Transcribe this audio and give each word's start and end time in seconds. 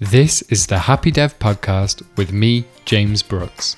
This 0.00 0.42
is 0.42 0.68
the 0.68 0.78
Happy 0.78 1.10
Dev 1.10 1.36
Podcast 1.40 2.06
with 2.16 2.32
me, 2.32 2.64
James 2.84 3.20
Brooks. 3.20 3.74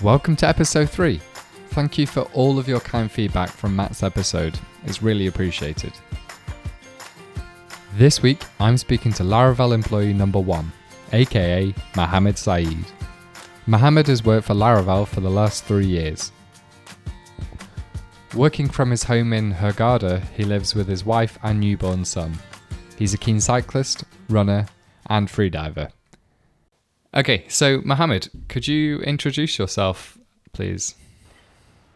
Welcome 0.00 0.36
to 0.36 0.46
episode 0.46 0.88
3. 0.90 1.20
Thank 1.70 1.98
you 1.98 2.06
for 2.06 2.20
all 2.32 2.56
of 2.56 2.68
your 2.68 2.78
kind 2.78 3.10
feedback 3.10 3.48
from 3.48 3.74
Matt's 3.74 4.04
episode. 4.04 4.56
It's 4.84 5.02
really 5.02 5.26
appreciated. 5.26 5.92
This 7.94 8.22
week, 8.22 8.44
I'm 8.60 8.76
speaking 8.76 9.12
to 9.14 9.24
Laravel 9.24 9.74
employee 9.74 10.12
number 10.12 10.38
1, 10.38 10.70
aka 11.14 11.74
Mohammed 11.96 12.38
Saeed. 12.38 12.86
Mohammed 13.66 14.06
has 14.06 14.24
worked 14.24 14.46
for 14.46 14.54
Laravel 14.54 15.08
for 15.08 15.20
the 15.20 15.30
last 15.30 15.64
three 15.64 15.88
years. 15.88 16.30
Working 18.36 18.68
from 18.68 18.92
his 18.92 19.02
home 19.02 19.32
in 19.32 19.52
Hurghada, 19.52 20.22
he 20.36 20.44
lives 20.44 20.76
with 20.76 20.86
his 20.86 21.04
wife 21.04 21.40
and 21.42 21.58
newborn 21.58 22.04
son. 22.04 22.38
He's 22.98 23.14
a 23.14 23.18
keen 23.18 23.40
cyclist, 23.40 24.04
runner, 24.28 24.66
and 25.08 25.28
freediver. 25.28 25.90
Okay, 27.14 27.44
so 27.48 27.82
Mohammed, 27.84 28.30
could 28.48 28.66
you 28.66 28.98
introduce 29.00 29.58
yourself, 29.58 30.18
please? 30.52 30.94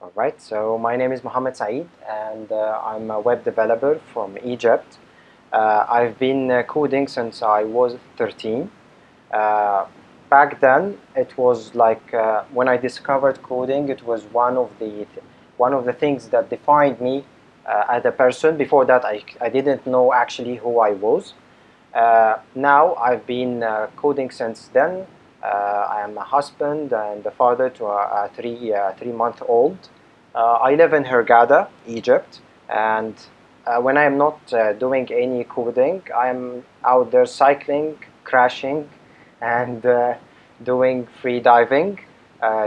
All 0.03 0.13
right, 0.15 0.41
so 0.41 0.79
my 0.79 0.95
name 0.97 1.13
is 1.13 1.25
Mohammed 1.25 1.57
Saeed, 1.57 1.89
and 2.09 2.53
uh, 2.53 2.81
I'm 2.85 3.11
a 3.11 3.21
web 3.21 3.43
developer 3.45 3.99
from 4.13 4.37
Egypt. 4.45 4.99
Uh, 5.53 5.87
I've 5.89 6.19
been 6.19 6.51
uh, 6.51 6.63
coding 6.65 7.09
since 7.09 7.43
I 7.43 7.65
was 7.65 7.97
13. 8.19 8.71
Uh, 9.33 9.87
back 10.29 10.61
then, 10.61 10.99
it 11.15 11.37
was 11.39 11.75
like 11.75 12.13
uh, 12.13 12.45
when 12.53 12.69
I 12.69 12.77
discovered 12.77 13.43
coding, 13.43 13.89
it 13.89 14.03
was 14.05 14.25
one 14.25 14.57
of 14.57 14.71
the 14.79 15.07
one 15.57 15.73
of 15.73 15.87
the 15.87 15.93
things 15.93 16.29
that 16.29 16.51
defined 16.51 17.01
me 17.01 17.25
as 17.66 18.04
a 18.04 18.13
person. 18.13 18.57
Before 18.57 18.85
that, 18.85 19.04
I, 19.04 19.23
I 19.41 19.49
didn't 19.49 19.87
know 19.87 20.13
actually 20.13 20.57
who 20.57 20.79
I 20.80 20.91
was. 20.91 21.35
Uh, 21.95 22.38
now 22.54 22.95
I've 22.96 23.27
been 23.27 23.63
uh, 23.63 23.88
coding 23.96 24.30
since 24.30 24.68
then. 24.68 25.07
Uh, 25.43 25.46
I 25.46 26.02
am 26.02 26.18
a 26.18 26.24
husband 26.24 26.93
and 26.93 27.24
a 27.24 27.30
father 27.30 27.71
to 27.71 27.87
a, 27.87 28.24
a 28.24 28.30
three 28.35 28.74
uh, 28.74 28.93
three 28.93 29.13
month 29.13 29.43
old. 29.46 29.79
Uh, 30.35 30.68
I 30.68 30.74
live 30.74 30.93
in 30.93 31.04
Hurghada, 31.04 31.68
Egypt, 31.87 32.41
and 32.68 33.15
when 33.80 33.96
I 33.96 34.04
am 34.04 34.16
not 34.19 34.38
doing 34.79 35.09
any 35.10 35.45
coding, 35.45 36.02
I'm 36.15 36.65
out 36.85 37.10
there 37.10 37.26
cycling, 37.26 37.98
crashing, 38.23 38.88
and 39.41 39.85
doing 40.63 41.09
free 41.21 41.41
diving 41.41 41.98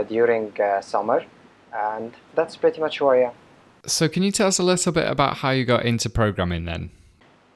during 0.08 0.52
summer 0.82 1.24
and 1.72 2.12
that's 2.34 2.56
pretty 2.56 2.80
much 2.80 2.98
who 2.98 3.06
I 3.08 3.16
am. 3.28 3.32
So, 3.86 4.08
can 4.08 4.22
you 4.22 4.30
tell 4.30 4.48
us 4.48 4.58
a 4.58 4.62
little 4.62 4.92
bit 4.92 5.08
about 5.08 5.38
how 5.38 5.50
you 5.50 5.64
got 5.64 5.86
into 5.86 6.10
programming 6.10 6.66
then? 6.66 6.90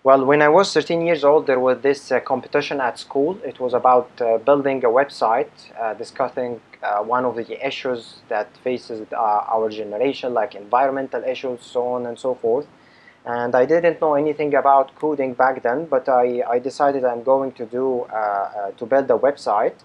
Well, 0.05 0.25
when 0.25 0.43
I 0.43 0.49
was 0.49 0.73
13 0.73 1.01
years 1.03 1.25
old, 1.25 1.47
there 1.47 1.61
was 1.61 1.81
this 1.81 2.13
uh, 2.13 2.21
competition 2.21 2.81
at 2.81 2.99
school. 2.99 3.39
It 3.43 3.59
was 3.61 3.73
about 3.73 4.11
uh, 4.21 4.39
building 4.39 4.85
a 4.85 4.89
website, 4.89 5.51
uh, 5.81 5.95
discussing 5.95 6.61
uh, 6.83 6.99
one 7.03 7.25
of 7.25 7.37
the 7.37 7.67
issues 7.67 8.17
that 8.29 8.55
faces 8.59 9.07
uh, 9.13 9.17
our 9.17 9.71
generation, 9.71 10.35
like 10.35 10.55
environmental 10.55 11.23
issues, 11.25 11.61
so 11.63 11.89
on 11.89 12.07
and 12.07 12.19
so 12.19 12.35
forth. 12.35 12.67
And 13.25 13.55
I 13.55 13.65
didn't 13.65 14.01
know 14.03 14.15
anything 14.15 14.55
about 14.55 14.95
coding 14.97 15.33
back 15.33 15.63
then, 15.63 15.87
but 15.87 16.07
I, 16.09 16.43
I 16.49 16.59
decided 16.59 17.05
I'm 17.05 17.23
going 17.23 17.53
to 17.53 17.65
do 17.65 18.03
uh, 18.03 18.73
to 18.73 18.85
build 18.85 19.11
a 19.11 19.19
website. 19.19 19.77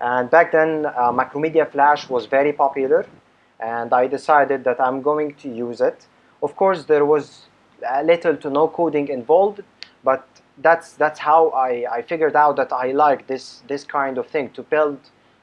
And 0.00 0.30
back 0.30 0.50
then, 0.50 0.84
Macromedia 1.20 1.70
Flash 1.70 2.08
was 2.08 2.26
very 2.26 2.52
popular 2.52 3.06
and 3.60 3.92
I 3.92 4.06
decided 4.06 4.64
that 4.64 4.80
I'm 4.80 5.02
going 5.02 5.34
to 5.34 5.48
use 5.48 5.80
it. 5.80 6.06
Of 6.42 6.56
course, 6.56 6.84
there 6.84 7.04
was 7.04 7.46
little 8.04 8.36
to 8.36 8.50
no 8.50 8.68
coding 8.68 9.08
involved, 9.08 9.62
but 10.04 10.26
that's 10.58 10.92
that's 10.92 11.18
how 11.18 11.50
I, 11.50 11.86
I 11.90 12.02
figured 12.02 12.36
out 12.36 12.56
that 12.56 12.72
I 12.72 12.92
like 12.92 13.26
this 13.26 13.62
this 13.68 13.84
kind 13.84 14.18
of 14.18 14.26
thing 14.26 14.50
to 14.50 14.62
build 14.62 14.98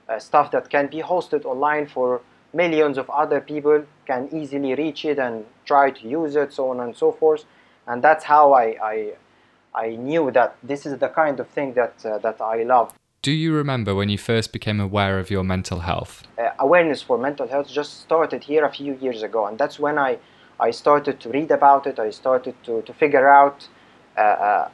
uh, 0.10 0.20
stuff 0.20 0.52
that 0.52 0.70
can 0.70 0.88
be 0.88 1.02
hosted 1.02 1.46
online 1.46 1.88
for 1.88 2.22
millions 2.54 2.98
of 2.98 3.10
other 3.10 3.42
people 3.42 3.84
can 4.06 4.30
easily 4.32 4.74
reach 4.76 5.06
it 5.06 5.20
and 5.20 5.46
try 5.66 5.92
to 5.92 6.08
use 6.08 6.36
it, 6.36 6.54
so 6.54 6.70
on 6.70 6.80
and 6.80 6.96
so 6.96 7.12
forth. 7.12 7.46
And 7.88 8.04
that's 8.04 8.26
how 8.26 8.54
I 8.54 8.66
I, 8.82 9.14
I 9.74 9.96
knew 9.96 10.32
that 10.32 10.56
this 10.64 10.86
is 10.86 10.98
the 10.98 11.10
kind 11.10 11.40
of 11.40 11.48
thing 11.50 11.74
that 11.74 12.06
uh, 12.06 12.18
that 12.20 12.42
I 12.42 12.64
love. 12.64 12.94
Do 13.22 13.32
you 13.32 13.54
remember 13.54 13.96
when 13.96 14.10
you 14.10 14.18
first 14.18 14.54
became 14.54 14.80
aware 14.80 15.20
of 15.20 15.30
your 15.30 15.44
mental 15.44 15.80
health? 15.80 16.24
Uh, 16.38 16.52
awareness 16.60 17.02
for 17.02 17.18
mental 17.18 17.48
health 17.48 17.68
just 17.68 18.02
started 18.02 18.44
here 18.44 18.64
a 18.64 18.72
few 18.72 18.96
years 18.96 19.24
ago, 19.24 19.48
and 19.48 19.58
that's 19.58 19.80
when 19.80 19.98
I, 19.98 20.20
I 20.60 20.72
started 20.72 21.20
to 21.22 21.30
read 21.30 21.52
about 21.52 21.88
it. 21.88 22.00
I 22.00 22.12
started 22.12 22.56
to, 22.64 22.82
to 22.84 22.94
figure 22.94 23.28
out 23.28 23.68
uh, 24.18 24.22
uh, 24.22 24.70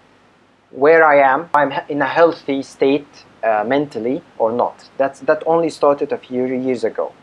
where 0.71 1.03
I 1.03 1.17
am. 1.21 1.49
I'm 1.53 1.71
in 1.89 2.01
a 2.01 2.07
healthy 2.07 2.61
state 2.63 3.25
uh, 3.43 3.63
mentally 3.65 4.21
or 4.37 4.51
not. 4.51 4.89
That's, 4.97 5.21
that 5.21 5.43
only 5.45 5.69
started 5.69 6.11
a 6.11 6.17
few 6.17 6.45
years 6.45 6.83
ago. 6.83 7.13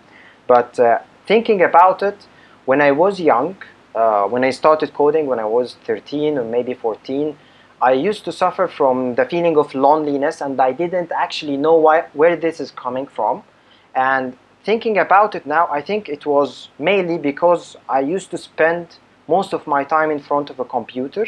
But 0.47 0.81
uh, 0.81 1.01
thinking 1.27 1.63
about 1.63 2.03
it, 2.03 2.27
when 2.65 2.81
I 2.81 2.93
was 2.93 3.21
young, 3.21 3.57
uh, 3.95 4.25
when 4.25 4.43
I 4.45 4.51
started 4.51 4.95
coding, 4.95 5.27
when 5.27 5.39
I 5.39 5.45
was 5.45 5.77
13 5.85 6.39
or 6.39 6.45
maybe 6.45 6.75
14, 6.75 7.37
I 7.83 7.93
used 7.93 8.27
to 8.27 8.33
suffer 8.33 8.69
from 8.69 9.15
the 9.15 9.25
feeling 9.25 9.57
of 9.57 9.75
loneliness 9.75 10.43
and 10.43 10.61
I 10.61 10.73
didn't 10.73 11.13
actually 11.13 11.57
know 11.57 11.77
why, 11.77 12.05
where 12.13 12.37
this 12.37 12.61
is 12.61 12.71
coming 12.71 13.07
from. 13.07 13.43
And 13.95 14.37
thinking 14.65 14.99
about 14.99 15.35
it 15.35 15.47
now, 15.47 15.67
I 15.69 15.81
think 15.81 16.09
it 16.09 16.27
was 16.27 16.69
mainly 16.79 17.17
because 17.17 17.77
I 17.89 18.01
used 18.01 18.31
to 18.33 18.39
spend 18.39 18.99
most 19.29 19.55
of 19.55 19.67
my 19.67 19.83
time 19.85 20.11
in 20.11 20.21
front 20.21 20.51
of 20.51 20.61
a 20.61 20.65
computer 20.65 21.27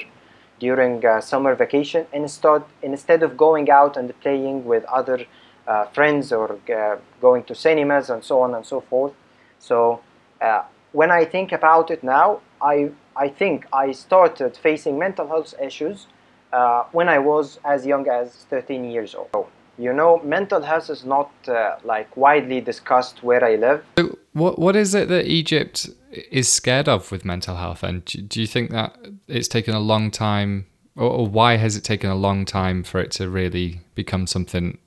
during 0.59 1.05
uh, 1.07 1.23
summer 1.23 1.55
vacation 1.55 2.07
instead, 2.13 2.63
instead 2.83 3.23
of 3.23 3.37
going 3.37 3.71
out 3.71 3.97
and 3.97 4.13
playing 4.21 4.67
with 4.67 4.85
other 4.85 5.25
uh, 5.67 5.87
friends 5.87 6.33
or 6.33 6.59
uh, 6.71 6.97
going 7.21 7.45
to 7.45 7.55
cinemas 7.55 8.11
and 8.11 8.23
so 8.23 8.43
on 8.43 8.55
and 8.55 8.67
so 8.67 8.81
forth. 8.81 9.15
So 9.59 10.01
uh, 10.41 10.65
when 10.93 11.11
I 11.11 11.25
think 11.25 11.51
about 11.51 11.91
it 11.91 12.05
now, 12.05 12.41
I, 12.61 12.91
I 13.17 13.29
think 13.29 13.67
I 13.73 13.93
started 13.93 14.57
facing 14.57 14.99
mental 14.99 15.29
health 15.29 15.55
issues 15.61 16.07
uh, 16.53 16.85
when 16.93 17.09
I 17.09 17.19
was 17.19 17.59
as 17.65 17.87
young 17.87 18.09
as 18.09 18.47
13 18.51 18.85
years 18.91 19.15
old. 19.15 19.47
You 19.79 19.93
know, 19.93 20.21
mental 20.23 20.61
health 20.61 20.91
is 20.91 21.05
not 21.05 21.31
uh, 21.49 21.77
like 21.83 22.15
widely 22.17 22.61
discussed 22.61 23.23
where 23.23 23.43
I 23.43 23.57
live. 23.57 23.85
So 23.99 24.19
what 24.33 24.59
what 24.59 24.77
is 24.77 24.95
it 24.95 25.09
that 25.09 25.27
Egypt 25.27 25.89
is 26.31 26.53
scared 26.53 26.89
of 26.89 27.11
with 27.11 27.25
mental 27.25 27.57
health? 27.57 27.83
And 27.83 28.05
do, 28.05 28.21
do 28.21 28.41
you 28.41 28.47
think 28.47 28.71
that 28.71 28.97
it's 29.29 29.49
taken 29.49 29.75
a 29.75 29.81
long 29.81 30.11
time, 30.11 30.67
or, 30.95 31.11
or, 31.11 31.27
why 31.27 31.57
has 31.57 31.75
it 31.75 31.85
taken 31.85 32.11
a 32.11 32.15
long 32.15 32.45
time 32.45 32.85
for 32.85 33.01
it 33.01 33.11
to 33.13 33.31
really 33.31 33.81
become 33.95 34.27
something 34.27 34.79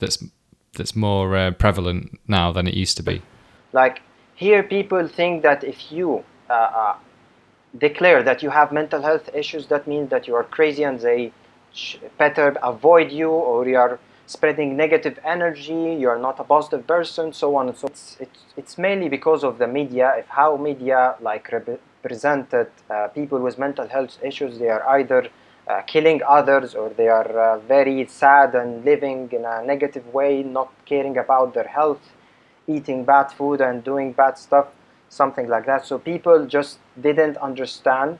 that's 0.00 0.22
that's 0.76 0.96
more 0.96 1.36
uh, 1.36 1.52
prevalent 1.52 2.18
now 2.26 2.52
than 2.52 2.66
it 2.66 2.74
used 2.74 2.96
to 2.96 3.04
be? 3.04 3.22
Like 3.72 4.02
here, 4.34 4.64
people 4.64 5.06
think 5.06 5.42
that 5.42 5.62
if 5.62 5.92
you 5.92 6.24
uh, 6.50 6.52
uh 6.52 6.96
declare 7.76 8.22
that 8.22 8.42
you 8.42 8.50
have 8.50 8.72
mental 8.72 9.02
health 9.02 9.28
issues, 9.34 9.66
that 9.66 9.86
means 9.86 10.10
that 10.10 10.26
you 10.26 10.34
are 10.34 10.44
crazy 10.44 10.82
and 10.82 11.00
they 11.00 11.32
better 12.16 12.56
avoid 12.62 13.12
you 13.12 13.30
or 13.30 13.68
you 13.68 13.76
are 13.76 13.98
spreading 14.26 14.76
negative 14.76 15.18
energy, 15.24 15.96
you 15.98 16.08
are 16.08 16.18
not 16.18 16.38
a 16.38 16.44
positive 16.44 16.86
person, 16.86 17.32
so 17.32 17.56
on 17.56 17.68
and 17.68 17.76
so 17.76 17.86
on. 17.86 17.92
It's, 17.92 18.16
it's, 18.20 18.40
it's 18.56 18.78
mainly 18.78 19.08
because 19.08 19.42
of 19.42 19.58
the 19.58 19.66
media, 19.66 20.14
if 20.18 20.26
how 20.26 20.56
media 20.56 21.16
like 21.20 21.50
represented 21.50 22.68
uh, 22.90 23.08
people 23.08 23.38
with 23.38 23.58
mental 23.58 23.88
health 23.88 24.18
issues, 24.22 24.58
they 24.58 24.68
are 24.68 24.86
either 24.88 25.28
uh, 25.66 25.82
killing 25.82 26.20
others 26.26 26.74
or 26.74 26.90
they 26.90 27.08
are 27.08 27.38
uh, 27.38 27.58
very 27.60 28.06
sad 28.06 28.54
and 28.54 28.84
living 28.84 29.30
in 29.32 29.44
a 29.44 29.62
negative 29.64 30.06
way, 30.12 30.42
not 30.42 30.70
caring 30.84 31.16
about 31.16 31.54
their 31.54 31.68
health, 31.68 32.12
eating 32.66 33.04
bad 33.04 33.30
food 33.32 33.60
and 33.60 33.82
doing 33.84 34.12
bad 34.12 34.36
stuff 34.38 34.68
something 35.08 35.48
like 35.48 35.66
that. 35.66 35.86
So 35.86 35.98
people 35.98 36.46
just 36.46 36.78
didn't 37.00 37.36
understand 37.38 38.18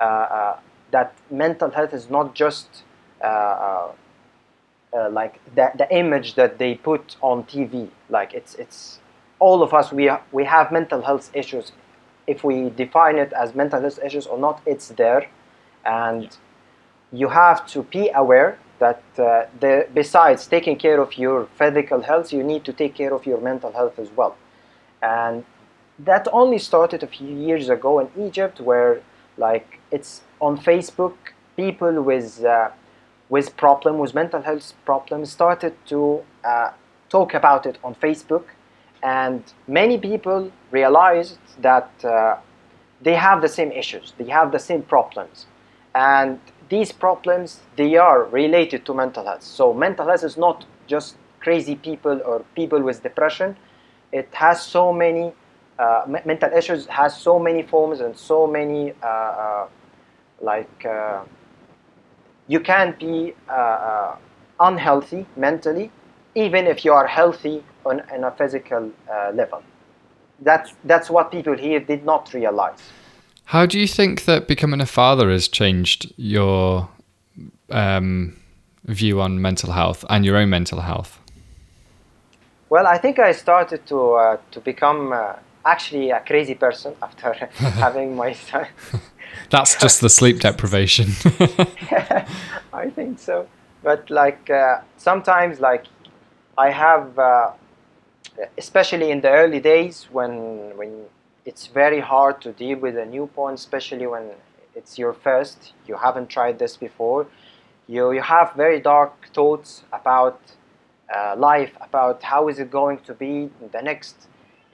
uh, 0.00 0.04
uh, 0.04 0.58
that 0.90 1.14
mental 1.30 1.70
health 1.70 1.92
is 1.94 2.10
not 2.10 2.34
just 2.34 2.82
uh, 3.22 3.26
uh, 3.26 3.92
uh, 4.92 5.10
like 5.10 5.40
the, 5.54 5.70
the 5.76 5.94
image 5.94 6.34
that 6.34 6.58
they 6.58 6.74
put 6.74 7.16
on 7.20 7.44
TV. 7.44 7.88
Like 8.08 8.34
it's 8.34 8.54
it's 8.54 9.00
all 9.38 9.62
of 9.62 9.74
us 9.74 9.92
we 9.92 10.10
we 10.32 10.44
have 10.44 10.72
mental 10.72 11.02
health 11.02 11.30
issues. 11.34 11.72
If 12.26 12.42
we 12.42 12.70
define 12.70 13.16
it 13.18 13.32
as 13.32 13.54
mental 13.54 13.80
health 13.80 13.98
issues 14.04 14.26
or 14.26 14.38
not, 14.38 14.60
it's 14.66 14.88
there, 14.88 15.28
and 15.84 16.36
you 17.12 17.28
have 17.28 17.66
to 17.68 17.82
be 17.84 18.10
aware 18.14 18.58
that 18.78 19.02
uh, 19.18 19.46
the, 19.60 19.86
besides 19.94 20.46
taking 20.46 20.76
care 20.76 21.00
of 21.00 21.16
your 21.16 21.46
physical 21.56 22.02
health, 22.02 22.32
you 22.32 22.42
need 22.42 22.64
to 22.64 22.72
take 22.72 22.94
care 22.94 23.14
of 23.14 23.26
your 23.26 23.40
mental 23.40 23.72
health 23.72 23.98
as 23.98 24.10
well. 24.10 24.36
And 25.02 25.44
that 25.98 26.28
only 26.32 26.58
started 26.58 27.02
a 27.02 27.06
few 27.06 27.28
years 27.28 27.68
ago 27.68 27.98
in 28.00 28.08
Egypt, 28.26 28.60
where 28.60 29.00
like 29.38 29.80
it's 29.90 30.22
on 30.40 30.58
Facebook, 30.58 31.14
people 31.56 32.02
with 32.02 32.44
uh, 32.44 32.70
with 33.28 33.56
problem 33.56 33.98
with 33.98 34.14
mental 34.14 34.42
health 34.42 34.74
problems 34.84 35.30
started 35.30 35.74
to 35.86 36.22
uh, 36.44 36.70
talk 37.08 37.34
about 37.34 37.66
it 37.66 37.78
on 37.82 37.94
Facebook, 37.94 38.44
and 39.02 39.42
many 39.66 39.98
people 39.98 40.52
realized 40.70 41.38
that 41.60 41.90
uh, 42.04 42.36
they 43.02 43.14
have 43.14 43.42
the 43.42 43.48
same 43.48 43.72
issues, 43.72 44.12
they 44.18 44.28
have 44.28 44.52
the 44.52 44.58
same 44.58 44.82
problems, 44.82 45.46
and 45.94 46.38
these 46.68 46.92
problems 46.92 47.60
they 47.76 47.96
are 47.96 48.24
related 48.24 48.84
to 48.84 48.94
mental 48.94 49.24
health. 49.24 49.42
So 49.42 49.72
mental 49.72 50.06
health 50.06 50.24
is 50.24 50.36
not 50.36 50.64
just 50.86 51.16
crazy 51.40 51.76
people 51.76 52.20
or 52.24 52.44
people 52.54 52.82
with 52.82 53.02
depression. 53.02 53.56
It 54.12 54.28
has 54.32 54.62
so 54.62 54.92
many 54.92 55.32
uh, 55.78 56.04
mental 56.24 56.50
issues 56.52 56.86
has 56.86 57.16
so 57.16 57.38
many 57.38 57.62
forms 57.62 58.00
and 58.00 58.16
so 58.16 58.46
many 58.46 58.92
uh, 59.02 59.06
uh, 59.06 59.68
like 60.40 60.84
uh, 60.86 61.22
you 62.48 62.60
can 62.60 62.94
be 62.98 63.34
uh, 63.48 63.52
uh, 63.52 64.16
unhealthy 64.60 65.26
mentally 65.36 65.90
even 66.34 66.66
if 66.66 66.84
you 66.84 66.92
are 66.92 67.06
healthy 67.06 67.64
on, 67.84 68.02
on 68.12 68.24
a 68.24 68.30
physical 68.30 68.90
uh, 69.10 69.32
level. 69.34 69.62
That's 70.40 70.74
that's 70.84 71.08
what 71.08 71.32
people 71.32 71.56
here 71.56 71.80
did 71.80 72.04
not 72.04 72.32
realize. 72.34 72.78
How 73.44 73.64
do 73.64 73.80
you 73.80 73.86
think 73.86 74.24
that 74.26 74.46
becoming 74.46 74.80
a 74.80 74.86
father 74.86 75.30
has 75.30 75.48
changed 75.48 76.12
your 76.16 76.88
um, 77.70 78.36
view 78.84 79.20
on 79.20 79.40
mental 79.40 79.72
health 79.72 80.04
and 80.10 80.24
your 80.24 80.36
own 80.36 80.50
mental 80.50 80.80
health? 80.80 81.18
Well, 82.68 82.86
I 82.86 82.98
think 82.98 83.18
I 83.18 83.32
started 83.32 83.86
to 83.86 84.12
uh, 84.12 84.36
to 84.50 84.60
become 84.60 85.12
uh, 85.12 85.34
actually 85.66 86.10
a 86.10 86.20
crazy 86.20 86.54
person 86.54 86.94
after 87.02 87.32
having 87.84 88.16
my 88.16 88.32
son. 88.32 88.66
That's 89.50 89.76
just 89.76 90.00
the 90.00 90.08
sleep 90.08 90.40
deprivation. 90.40 91.08
I 92.72 92.90
think 92.94 93.18
so. 93.18 93.48
But 93.82 94.08
like 94.08 94.48
uh, 94.48 94.80
sometimes, 94.96 95.60
like 95.60 95.84
I 96.56 96.70
have, 96.70 97.18
uh, 97.18 97.52
especially 98.56 99.10
in 99.10 99.20
the 99.20 99.30
early 99.30 99.60
days 99.60 100.08
when 100.10 100.76
when 100.76 100.92
it's 101.44 101.66
very 101.66 102.00
hard 102.00 102.40
to 102.42 102.52
deal 102.52 102.78
with 102.78 102.96
a 102.96 103.04
new 103.04 103.20
newborn, 103.20 103.54
especially 103.54 104.06
when 104.06 104.30
it's 104.74 104.98
your 104.98 105.12
first. 105.12 105.72
You 105.86 105.96
haven't 105.96 106.28
tried 106.28 106.58
this 106.58 106.76
before. 106.76 107.26
You 107.86 108.12
you 108.12 108.22
have 108.22 108.54
very 108.54 108.80
dark 108.80 109.12
thoughts 109.34 109.82
about 109.92 110.40
uh, 111.14 111.34
life, 111.36 111.72
about 111.80 112.22
how 112.22 112.48
is 112.48 112.58
it 112.58 112.70
going 112.70 112.98
to 113.08 113.14
be 113.14 113.50
in 113.62 113.68
the 113.72 113.82
next 113.82 114.16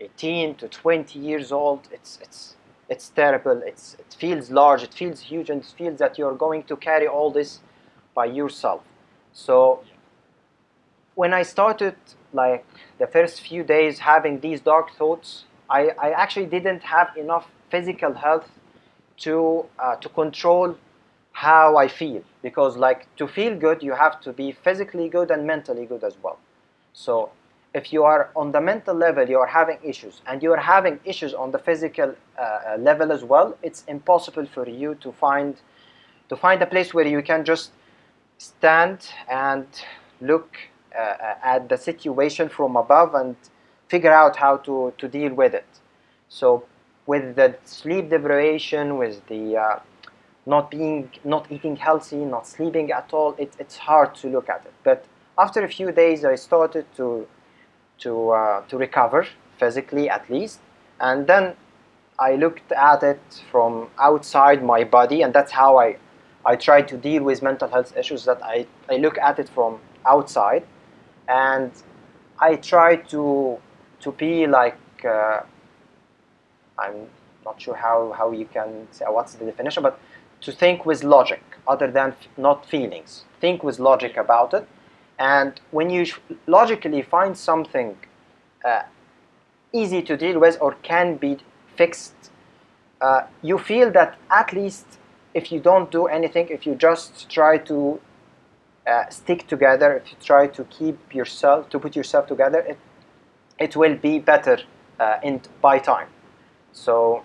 18 0.03 0.55
to 0.57 0.69
20 0.69 1.19
years 1.19 1.53
old. 1.53 1.89
It's 1.93 2.19
it's 2.23 2.57
it's 2.89 3.09
terrible. 3.09 3.63
It's 3.65 3.95
it 3.99 4.17
feels 4.19 4.51
large. 4.51 4.83
It 4.83 4.95
feels 4.95 5.21
huge, 5.21 5.51
and 5.51 5.63
it 5.63 5.75
feels 5.79 5.99
that 5.99 6.19
you're 6.19 6.35
going 6.35 6.65
to 6.65 6.77
carry 6.77 7.07
all 7.07 7.31
this 7.31 7.61
by 8.15 8.27
yourself. 8.27 8.83
So 9.33 9.83
when 11.15 11.33
I 11.33 11.43
started 11.43 11.97
like 12.33 12.65
the 12.99 13.07
first 13.07 13.41
few 13.41 13.63
days 13.63 13.99
having 14.01 14.41
these 14.41 14.61
dark 14.61 14.91
thoughts, 14.97 15.45
I, 15.69 15.91
I 16.01 16.11
actually 16.11 16.47
didn't 16.47 16.83
have 16.83 17.17
enough 17.17 17.47
physical 17.71 18.15
health 18.15 18.49
to 19.19 19.67
uh, 19.79 19.97
to 19.97 20.09
control 20.09 20.77
how 21.33 21.77
I 21.77 21.89
feel 21.89 22.23
because 22.43 22.77
like 22.77 23.15
to 23.17 23.27
feel 23.27 23.57
good 23.57 23.83
you 23.83 23.93
have 23.93 24.21
to 24.23 24.33
be 24.33 24.53
physically 24.53 25.09
good 25.09 25.31
and 25.31 25.47
mentally 25.47 25.87
good 25.87 26.05
as 26.05 26.17
well. 26.23 26.39
So 26.93 27.31
if 27.75 27.93
you 27.93 28.05
are 28.05 28.31
on 28.37 28.53
the 28.53 28.61
mental 28.61 28.95
level 28.95 29.29
you 29.29 29.39
are 29.39 29.47
having 29.47 29.79
issues 29.83 30.21
and 30.27 30.43
you 30.43 30.53
are 30.53 30.61
having 30.61 31.01
issues 31.05 31.33
on 31.33 31.51
the 31.51 31.59
physical 31.59 32.15
uh, 32.39 32.43
uh, 32.43 32.77
level 32.79 33.11
as 33.13 33.25
well, 33.25 33.57
it's 33.63 33.85
impossible 33.89 34.47
for 34.47 34.69
you 34.69 34.95
to 34.97 35.13
find 35.13 35.57
to 36.29 36.37
find 36.37 36.63
a 36.63 36.67
place 36.67 36.95
where 36.95 37.07
you 37.07 37.23
can 37.23 37.45
just 37.45 37.73
stand 38.39 38.99
and 39.29 39.67
look 40.21 40.57
uh, 40.95 40.99
uh, 40.99 41.35
at 41.43 41.69
the 41.69 41.77
situation 41.77 42.49
from 42.49 42.77
above 42.77 43.15
and 43.15 43.37
figure 43.89 44.13
out 44.13 44.37
how 44.37 44.57
to, 44.57 44.93
to 44.99 45.09
deal 45.09 45.35
with 45.35 45.55
it. 45.55 45.67
So 46.29 46.65
with 47.07 47.37
the 47.37 47.57
sleep 47.65 48.09
deprivation, 48.09 48.97
with 48.97 49.27
the 49.27 49.57
uh, 49.57 49.81
not 50.47 50.71
being, 50.71 51.11
not 51.25 51.51
eating 51.51 51.77
healthy, 51.77 52.17
not 52.17 52.47
sleeping 52.47 52.91
at 52.91 53.13
all, 53.13 53.35
it, 53.39 53.53
it's 53.59 53.77
hard 53.77 54.15
to 54.17 54.29
look 54.29 54.49
at 54.49 54.63
it. 54.65 54.73
But 54.83 55.05
after 55.39 55.63
a 55.63 55.69
few 55.69 55.93
days, 55.93 56.25
I 56.25 56.37
started 56.37 56.87
to 56.97 57.27
to 57.99 58.31
uh, 58.31 58.63
to 58.69 58.77
recover 58.79 59.27
physically 59.59 60.09
at 60.11 60.29
least, 60.31 60.61
and 61.01 61.27
then 61.27 61.55
I 62.19 62.35
looked 62.37 62.73
at 62.73 63.03
it 63.03 63.21
from 63.51 63.89
outside 63.99 64.63
my 64.63 64.85
body, 64.85 65.23
and 65.23 65.33
that's 65.33 65.53
how 65.53 65.79
I 65.79 65.97
I 66.45 66.57
try 66.57 66.83
to 66.83 66.97
deal 66.97 67.23
with 67.23 67.43
mental 67.43 67.69
health 67.69 67.97
issues. 67.97 68.25
That 68.25 68.43
I 68.43 68.67
I 68.91 68.97
look 68.97 69.19
at 69.19 69.39
it 69.39 69.49
from 69.49 69.81
outside, 70.05 70.65
and 71.29 71.71
I 72.39 72.57
try 72.57 72.97
to 72.97 73.59
to 74.01 74.13
be 74.13 74.47
like 74.47 74.79
uh, 75.05 75.41
I'm 76.79 77.09
not 77.45 77.61
sure 77.61 77.75
how, 77.75 78.13
how 78.17 78.33
you 78.33 78.47
can 78.47 78.89
say 78.91 79.05
what's 79.09 79.35
the 79.35 79.45
definition, 79.45 79.83
but 79.83 79.99
to 80.43 80.53
think 80.53 80.85
with 80.85 81.05
logic 81.05 81.43
other 81.67 81.91
than 81.91 82.15
not 82.37 82.67
feelings. 82.67 83.25
Think 83.41 83.63
with 83.63 83.79
logic 83.79 84.17
about 84.17 84.55
it, 84.55 84.67
and 85.19 85.61
when 85.71 85.91
you 85.91 86.07
logically 86.47 87.03
find 87.03 87.37
something 87.37 87.97
uh, 88.65 88.83
easy 89.73 90.03
to 90.03 90.17
deal 90.17 90.39
with 90.39 90.59
or 90.61 90.75
can 90.83 91.17
be 91.17 91.39
fixed, 91.77 92.31
uh, 93.01 93.23
you 93.43 93.59
feel 93.59 93.91
that 93.93 94.17
at 94.31 94.53
least 94.53 94.87
if 95.35 95.51
you 95.51 95.61
don't 95.61 95.91
do 95.91 96.07
anything, 96.07 96.49
if 96.49 96.67
you 96.67 96.75
just 96.75 97.29
try 97.31 97.59
to 97.59 98.01
uh, 98.87 99.09
stick 99.09 99.47
together, 99.47 99.97
if 99.97 100.11
you 100.11 100.17
try 100.23 100.47
to 100.47 100.65
keep 100.65 101.15
yourself, 101.15 101.69
to 101.71 101.79
put 101.79 101.97
yourself 101.97 102.27
together, 102.27 102.59
it, 102.61 102.79
it 103.59 103.77
will 103.77 103.95
be 103.95 104.19
better 104.19 104.59
uh, 104.99 105.19
in 105.23 105.41
by 105.61 105.79
time. 105.79 106.09
So 106.73 107.23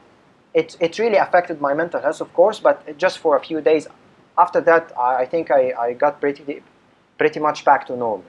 it, 0.54 0.78
it 0.80 1.00
really 1.00 1.18
affected 1.18 1.62
my 1.62 1.74
mental 1.74 2.02
health, 2.02 2.22
of 2.22 2.34
course, 2.34 2.60
but 2.60 2.98
just 2.98 3.20
for 3.20 3.36
a 3.36 3.40
few 3.40 3.62
days. 3.62 3.88
After 4.38 4.62
that, 4.62 4.92
I, 4.98 5.24
I 5.24 5.26
think 5.26 5.52
I, 5.52 5.74
I 5.78 5.94
got 5.94 6.22
pretty 6.22 6.64
pretty 7.18 7.40
much 7.40 7.66
back 7.66 7.88
to 7.88 7.96
normal. 7.96 8.26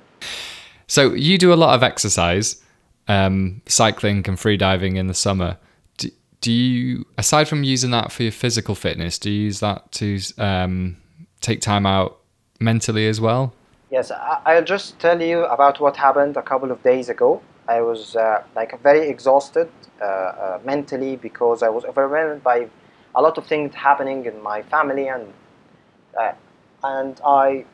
So 0.87 1.13
you 1.13 1.39
do 1.39 1.53
a 1.53 1.55
lot 1.55 1.75
of 1.75 1.83
exercise, 1.83 2.63
um, 3.09 3.61
cycling 3.67 4.27
and 4.27 4.39
free 4.39 4.57
diving 4.57 4.97
in 4.97 5.07
the 5.07 5.15
summer. 5.15 5.59
Do, 5.99 6.11
do 6.41 6.53
you, 6.53 7.07
aside 7.19 7.49
from 7.49 7.63
using 7.63 7.91
that 7.91 8.11
for 8.11 8.23
your 8.23 8.33
physical 8.33 8.75
fitness, 8.75 9.19
do 9.19 9.31
you 9.31 9.45
use 9.45 9.61
that 9.61 9.93
to 9.93 10.19
um, 10.39 10.97
take 11.41 11.61
time 11.61 11.87
out 11.87 12.19
mentally 12.61 13.07
as 13.07 13.21
well? 13.21 13.53
Yes, 13.91 14.11
I, 14.11 14.41
I'll 14.45 14.65
just 14.65 14.99
tell 14.99 15.21
you 15.21 15.45
about 15.45 15.81
what 15.81 15.97
happened 15.97 16.37
a 16.37 16.43
couple 16.43 16.71
of 16.71 16.83
days 16.83 17.09
ago. 17.09 17.43
I 17.69 17.83
was 17.83 18.17
uh, 18.17 18.43
like 18.57 18.81
very 18.83 19.09
exhausted 19.09 19.69
uh, 20.01 20.05
uh, 20.05 20.61
mentally 20.65 21.17
because 21.17 21.63
I 21.63 21.69
was 21.69 21.85
overwhelmed 21.85 22.43
by 22.43 22.69
a 23.15 23.21
lot 23.21 23.37
of 23.37 23.47
things 23.47 23.75
happening 23.75 24.25
in 24.25 24.43
my 24.43 24.63
family 24.63 25.09
and 25.09 25.33
uh, 26.19 26.33
and 26.83 27.21
I 27.27 27.65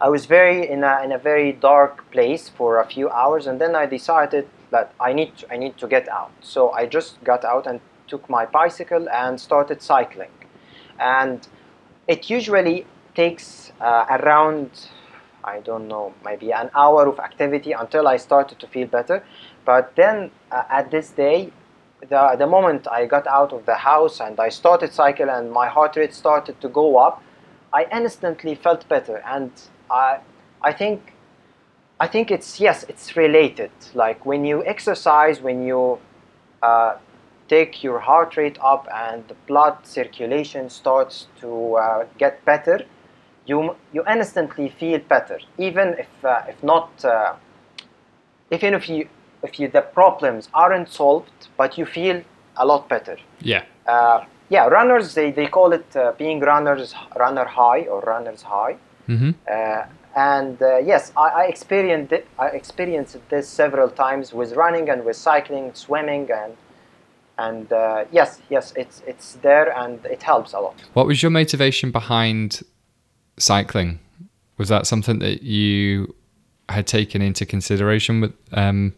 I 0.00 0.08
was 0.08 0.26
very 0.26 0.68
in 0.68 0.84
a 0.84 1.02
in 1.02 1.12
a 1.12 1.18
very 1.18 1.52
dark 1.52 2.10
place 2.10 2.48
for 2.48 2.80
a 2.80 2.86
few 2.86 3.08
hours 3.08 3.46
and 3.46 3.60
then 3.60 3.74
I 3.74 3.86
decided 3.86 4.46
that 4.70 4.92
I 5.00 5.12
need 5.12 5.36
to, 5.38 5.52
I 5.52 5.56
need 5.56 5.78
to 5.78 5.86
get 5.86 6.08
out. 6.08 6.32
So 6.40 6.70
I 6.72 6.86
just 6.86 7.22
got 7.24 7.44
out 7.44 7.66
and 7.66 7.80
took 8.08 8.28
my 8.28 8.44
bicycle 8.44 9.08
and 9.08 9.40
started 9.40 9.80
cycling. 9.80 10.30
And 10.98 11.46
it 12.08 12.28
usually 12.28 12.86
takes 13.14 13.72
uh, 13.80 14.04
around 14.10 14.70
I 15.46 15.60
don't 15.60 15.86
know, 15.86 16.12
maybe 16.24 16.52
an 16.52 16.70
hour 16.74 17.06
of 17.06 17.20
activity 17.20 17.72
until 17.72 18.08
I 18.08 18.16
started 18.16 18.58
to 18.58 18.66
feel 18.66 18.88
better. 18.88 19.24
But 19.64 19.94
then 19.94 20.32
uh, 20.50 20.64
at 20.68 20.90
this 20.90 21.10
day, 21.10 21.52
the, 22.00 22.34
the 22.36 22.46
moment 22.46 22.86
I 22.90 23.06
got 23.06 23.26
out 23.26 23.52
of 23.52 23.64
the 23.64 23.76
house 23.76 24.20
and 24.20 24.38
I 24.40 24.48
started 24.48 24.92
cycle 24.92 25.30
and 25.30 25.52
my 25.52 25.68
heart 25.68 25.96
rate 25.96 26.14
started 26.14 26.60
to 26.60 26.68
go 26.68 26.98
up, 26.98 27.22
I 27.72 27.86
instantly 27.92 28.56
felt 28.56 28.88
better. 28.88 29.22
And 29.24 29.52
I, 29.90 30.18
I 30.62 30.72
think, 30.72 31.12
I 32.00 32.06
think 32.06 32.30
it's 32.30 32.60
yes, 32.60 32.84
it's 32.88 33.16
related. 33.16 33.70
Like 33.94 34.26
when 34.26 34.44
you 34.44 34.64
exercise, 34.64 35.40
when 35.40 35.66
you 35.66 35.98
uh, 36.62 36.96
take 37.48 37.82
your 37.82 38.00
heart 38.00 38.36
rate 38.36 38.58
up 38.60 38.88
and 38.92 39.26
the 39.28 39.34
blood 39.46 39.86
circulation 39.86 40.68
starts 40.68 41.28
to 41.40 41.76
uh, 41.76 42.06
get 42.18 42.44
better, 42.44 42.84
you 43.46 43.76
you 43.92 44.02
instantly 44.08 44.68
feel 44.68 45.00
better, 45.08 45.38
even 45.58 45.94
if 45.98 46.24
uh, 46.24 46.42
if 46.48 46.62
not, 46.62 46.90
uh, 47.04 47.34
even 48.50 48.74
if 48.74 48.88
you 48.88 49.08
if 49.42 49.60
you 49.60 49.68
the 49.68 49.82
problems 49.82 50.48
aren't 50.52 50.88
solved, 50.88 51.48
but 51.56 51.78
you 51.78 51.86
feel 51.86 52.22
a 52.56 52.66
lot 52.66 52.88
better. 52.88 53.16
Yeah. 53.40 53.62
Uh, 53.86 54.24
yeah, 54.48 54.66
runners 54.66 55.14
they, 55.14 55.30
they 55.30 55.46
call 55.46 55.72
it 55.72 55.96
uh, 55.96 56.12
being 56.18 56.40
runners 56.40 56.94
runner 57.16 57.44
high 57.44 57.82
or 57.82 58.00
runners 58.00 58.42
high. 58.42 58.76
Hmm 59.06 59.30
Uh, 59.50 59.82
and 60.16 60.60
uh, 60.62 60.78
yes, 60.78 61.12
I, 61.16 61.28
I 61.28 61.44
experienced 61.44 62.12
it, 62.12 62.26
I 62.38 62.46
experienced 62.46 63.16
this 63.28 63.48
several 63.48 63.90
times 63.90 64.32
with 64.32 64.54
running 64.54 64.88
and 64.88 65.04
with 65.04 65.16
cycling, 65.16 65.74
swimming, 65.74 66.30
and 66.32 66.56
and 67.38 67.70
uh, 67.72 68.04
yes, 68.10 68.40
yes, 68.48 68.72
it's 68.76 69.02
it's 69.06 69.34
there 69.42 69.76
and 69.76 70.04
it 70.06 70.22
helps 70.22 70.54
a 70.54 70.60
lot. 70.60 70.74
What 70.94 71.06
was 71.06 71.22
your 71.22 71.30
motivation 71.30 71.90
behind 71.90 72.62
cycling? 73.38 73.98
Was 74.56 74.68
that 74.70 74.86
something 74.86 75.18
that 75.18 75.42
you 75.42 76.14
had 76.70 76.86
taken 76.86 77.20
into 77.20 77.44
consideration 77.44 78.22
with 78.22 78.34
um, 78.52 78.94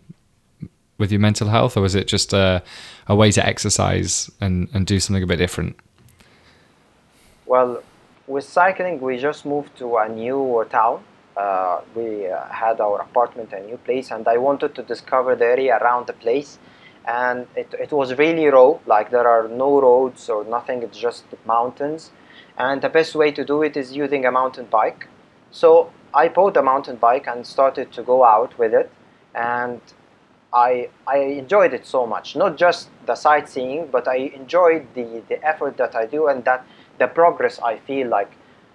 with 0.98 1.10
your 1.10 1.20
mental 1.20 1.48
health, 1.48 1.76
or 1.76 1.80
was 1.80 1.94
it 1.94 2.06
just 2.06 2.32
a, 2.32 2.62
a 3.06 3.14
way 3.14 3.30
to 3.32 3.44
exercise 3.44 4.30
and, 4.40 4.68
and 4.72 4.86
do 4.86 5.00
something 5.00 5.22
a 5.22 5.26
bit 5.26 5.36
different? 5.36 5.76
Well, 7.46 7.82
with 8.28 8.44
cycling, 8.44 9.00
we 9.00 9.16
just 9.16 9.46
moved 9.46 9.76
to 9.78 9.96
a 9.96 10.08
new 10.08 10.64
town. 10.70 11.02
Uh, 11.36 11.80
we 11.94 12.28
uh, 12.28 12.44
had 12.48 12.80
our 12.80 13.00
apartment, 13.00 13.52
a 13.52 13.60
new 13.60 13.78
place, 13.78 14.10
and 14.10 14.26
I 14.28 14.36
wanted 14.36 14.74
to 14.74 14.82
discover 14.82 15.34
the 15.34 15.46
area 15.46 15.78
around 15.78 16.06
the 16.06 16.12
place. 16.12 16.58
And 17.06 17.46
it, 17.56 17.72
it 17.80 17.90
was 17.90 18.18
really 18.18 18.46
raw, 18.46 18.78
like 18.86 19.10
there 19.10 19.26
are 19.26 19.48
no 19.48 19.80
roads 19.80 20.28
or 20.28 20.44
nothing, 20.44 20.82
it's 20.82 20.98
just 20.98 21.24
mountains. 21.46 22.10
And 22.58 22.82
the 22.82 22.88
best 22.88 23.14
way 23.14 23.30
to 23.32 23.44
do 23.44 23.62
it 23.62 23.76
is 23.76 23.96
using 23.96 24.26
a 24.26 24.32
mountain 24.32 24.66
bike. 24.66 25.08
So 25.50 25.90
I 26.12 26.28
bought 26.28 26.56
a 26.56 26.62
mountain 26.62 26.96
bike 26.96 27.26
and 27.26 27.46
started 27.46 27.92
to 27.92 28.02
go 28.02 28.24
out 28.24 28.58
with 28.58 28.74
it. 28.74 28.90
And 29.34 29.80
I, 30.52 30.90
I 31.06 31.18
enjoyed 31.18 31.72
it 31.72 31.86
so 31.86 32.06
much. 32.06 32.36
Not 32.36 32.56
just 32.56 32.88
the 33.06 33.14
sightseeing, 33.14 33.88
but 33.92 34.08
I 34.08 34.16
enjoyed 34.16 34.86
the, 34.94 35.22
the 35.28 35.42
effort 35.46 35.76
that 35.76 35.94
I 35.94 36.04
do 36.04 36.26
and 36.26 36.44
that 36.44 36.66
the 36.98 37.06
progress 37.06 37.58
I 37.60 37.78
feel 37.78 38.08
like. 38.08 38.32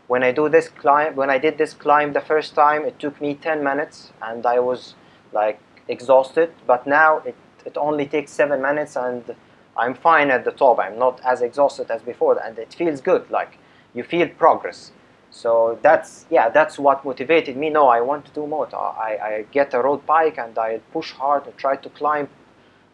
When 0.07 0.23
I 0.23 0.31
do 0.31 0.49
this 0.49 0.69
climb 0.69 1.15
when 1.15 1.29
I 1.29 1.37
did 1.37 1.57
this 1.57 1.73
climb 1.73 2.13
the 2.13 2.21
first 2.21 2.55
time 2.55 2.85
it 2.85 2.99
took 2.99 3.21
me 3.21 3.35
10 3.35 3.63
minutes 3.63 4.11
and 4.21 4.45
I 4.45 4.59
was 4.59 4.95
like 5.31 5.59
exhausted. 5.87 6.51
But 6.67 6.85
now 6.85 7.19
it, 7.19 7.35
it 7.65 7.77
only 7.77 8.05
takes 8.05 8.31
7 8.31 8.61
minutes 8.61 8.95
and 8.95 9.35
I'm 9.75 9.95
fine 9.95 10.29
at 10.29 10.45
the 10.45 10.51
top. 10.51 10.79
I'm 10.79 10.99
not 10.99 11.19
as 11.25 11.41
exhausted 11.41 11.89
as 11.89 12.01
before 12.01 12.37
and 12.43 12.57
it 12.59 12.73
feels 12.73 13.01
good 13.01 13.29
like 13.31 13.57
you 13.93 14.03
feel 14.03 14.27
progress. 14.27 14.91
So 15.31 15.79
that's 15.81 16.25
yeah 16.29 16.49
that's 16.49 16.77
what 16.77 17.03
motivated 17.03 17.57
me. 17.57 17.69
No 17.69 17.87
I 17.87 18.01
want 18.01 18.25
to 18.25 18.31
do 18.31 18.45
more. 18.45 18.67
I, 18.75 19.17
I 19.29 19.45
get 19.51 19.73
a 19.73 19.81
road 19.81 20.05
bike 20.05 20.37
and 20.37 20.57
I 20.57 20.79
push 20.91 21.11
hard 21.11 21.47
and 21.47 21.57
try 21.57 21.75
to 21.77 21.89
climb 21.89 22.27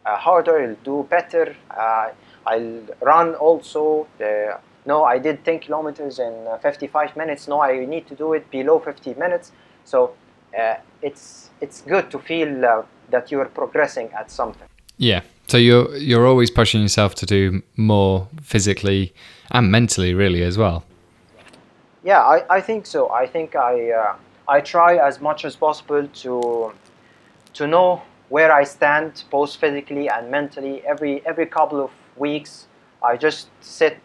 uh, 0.06 0.16
harder. 0.16 0.62
I'll 0.62 0.76
do 0.84 1.06
better. 1.10 1.56
Uh, 1.70 2.12
I'll 2.46 2.82
run 3.02 3.36
also. 3.36 4.08
Uh, 4.22 4.58
no, 4.86 5.04
I 5.04 5.20
did 5.20 5.44
10 5.44 5.60
kilometers 5.60 6.20
in 6.20 6.48
uh, 6.48 6.58
55 6.58 7.16
minutes. 7.16 7.48
No, 7.48 7.62
I 7.62 7.86
need 7.86 8.08
to 8.08 8.16
do 8.16 8.34
it 8.34 8.50
below 8.50 8.80
50 8.80 9.14
minutes. 9.16 9.52
So 9.86 10.14
uh, 10.58 10.76
it's 11.02 11.50
it's 11.62 11.82
good 11.82 12.10
to 12.12 12.20
feel 12.20 12.66
uh, 12.66 12.84
that 13.12 13.32
you 13.32 13.40
are 13.40 13.46
progressing 13.46 14.10
at 14.14 14.32
something. 14.32 14.68
Yeah. 14.98 15.22
So 15.48 15.58
you're 15.58 15.96
you're 15.98 16.28
always 16.28 16.52
pushing 16.52 16.82
yourself 16.82 17.16
to 17.16 17.26
do 17.26 17.62
more 17.76 18.28
physically 18.42 19.14
and 19.52 19.72
mentally, 19.72 20.14
really, 20.14 20.44
as 20.44 20.58
well. 20.58 20.84
Yeah, 22.04 22.22
I, 22.22 22.58
I 22.58 22.62
think 22.62 22.86
so. 22.86 23.10
I 23.10 23.26
think 23.28 23.56
I 23.56 23.92
uh, 23.92 24.16
I 24.48 24.62
try 24.62 24.98
as 24.98 25.20
much 25.20 25.46
as 25.46 25.56
possible 25.56 26.08
to 26.08 26.72
to 27.54 27.68
know 27.68 28.02
where 28.30 28.52
I 28.52 28.64
stand 28.64 29.24
both 29.32 29.56
physically 29.56 30.08
and 30.08 30.30
mentally. 30.30 30.84
Every 30.86 31.26
every 31.26 31.48
couple 31.48 31.84
of 31.84 31.92
weeks, 32.16 32.68
I 33.02 33.18
just 33.18 33.50
sit 33.62 34.00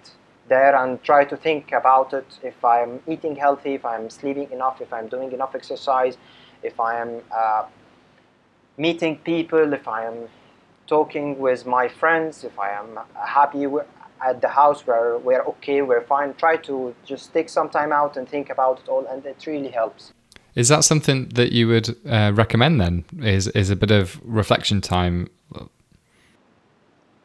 there 0.49 0.75
and 0.77 1.03
try 1.03 1.25
to 1.25 1.37
think 1.37 1.73
about 1.73 2.13
it 2.13 2.27
if 2.43 2.65
I'm 2.65 3.01
eating 3.07 3.37
healthy, 3.37 3.75
if 3.75 3.85
I'm 3.85 4.11
sleeping 4.11 4.51
enough, 4.51 4.81
if 4.81 4.93
I'm 4.93 5.09
doing 5.09 5.33
enough 5.33 5.55
exercise, 5.55 6.17
if 6.63 6.79
I 6.81 7.01
am 7.01 7.23
uh, 7.35 7.65
meeting 8.77 9.17
people, 9.19 9.73
if 9.73 9.89
I 9.89 10.05
am 10.05 10.29
talking 10.87 11.39
with 11.39 11.67
my 11.67 11.89
friends, 11.89 12.45
if 12.45 12.59
I 12.59 12.71
am 12.71 12.99
happy 13.15 13.67
at 14.25 14.41
the 14.41 14.49
house, 14.49 14.87
we're, 14.87 15.19
we're 15.19 15.43
okay, 15.43 15.83
we're 15.83 16.03
fine. 16.03 16.35
Try 16.35 16.57
to 16.57 16.95
just 17.05 17.33
take 17.33 17.49
some 17.49 17.69
time 17.69 17.93
out 17.93 18.17
and 18.17 18.29
think 18.29 18.51
about 18.51 18.81
it 18.81 18.89
all, 18.89 19.07
and 19.07 19.25
it 19.25 19.47
really 19.47 19.71
helps. 19.71 20.13
Is 20.55 20.69
that 20.69 20.85
something 20.85 21.29
that 21.31 21.53
you 21.53 21.67
would 21.69 21.97
uh, 22.07 22.33
recommend 22.35 22.81
then? 22.81 23.05
Is 23.21 23.49
is 23.49 23.71
a 23.71 23.77
bit 23.77 23.91
of 23.91 24.21
reflection 24.23 24.81
time 24.81 25.29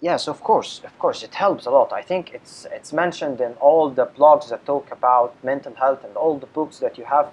Yes, 0.01 0.27
of 0.29 0.41
course, 0.41 0.81
of 0.85 0.97
course, 0.97 1.23
it 1.23 1.35
helps 1.35 1.65
a 1.65 1.71
lot. 1.71 1.91
I 1.91 2.01
think 2.01 2.33
it's 2.33 2.65
it's 2.71 2.93
mentioned 2.93 3.41
in 3.41 3.53
all 3.59 3.89
the 3.89 4.05
blogs 4.05 4.49
that 4.49 4.65
talk 4.65 4.91
about 4.91 5.35
mental 5.43 5.73
health 5.75 6.03
and 6.05 6.15
all 6.15 6.37
the 6.39 6.47
books 6.47 6.79
that 6.79 6.97
you 6.97 7.05
have 7.05 7.31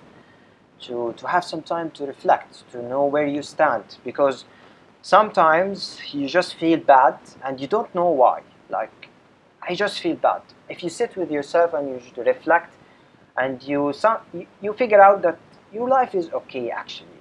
to 0.87 1.15
to 1.17 1.27
have 1.29 1.45
some 1.45 1.63
time 1.63 1.91
to 1.93 2.07
reflect, 2.07 2.69
to 2.73 2.83
know 2.83 3.05
where 3.05 3.27
you 3.27 3.43
stand, 3.43 3.85
because 4.05 4.45
sometimes 5.03 6.01
you 6.13 6.27
just 6.29 6.55
feel 6.57 6.81
bad 6.81 7.19
and 7.45 7.61
you 7.61 7.69
don't 7.69 7.95
know 7.95 8.11
why. 8.11 8.43
Like, 8.69 9.09
I 9.69 9.75
just 9.77 10.01
feel 10.01 10.17
bad. 10.17 10.43
If 10.69 10.83
you 10.83 10.91
sit 10.91 11.17
with 11.17 11.31
yourself 11.31 11.73
and 11.75 11.89
you 11.89 12.01
reflect, 12.25 12.73
and 13.37 13.63
you 13.63 13.93
you 14.61 14.73
figure 14.73 15.01
out 15.01 15.23
that 15.23 15.39
your 15.73 15.89
life 15.89 16.15
is 16.15 16.27
okay 16.33 16.71
actually 16.71 17.17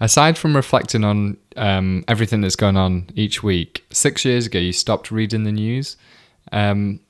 Aside 0.00 0.36
from 0.36 0.56
reflecting 0.56 1.04
on 1.04 1.36
um, 1.56 2.04
everything 2.08 2.40
that's 2.40 2.56
going 2.56 2.76
on 2.76 3.08
each 3.14 3.42
week, 3.42 3.84
six 3.90 4.24
years 4.24 4.46
ago 4.46 4.58
you 4.58 4.72
stopped 4.72 5.10
reading 5.10 5.44
the 5.44 5.52
news. 5.52 5.96
Um, 6.52 7.00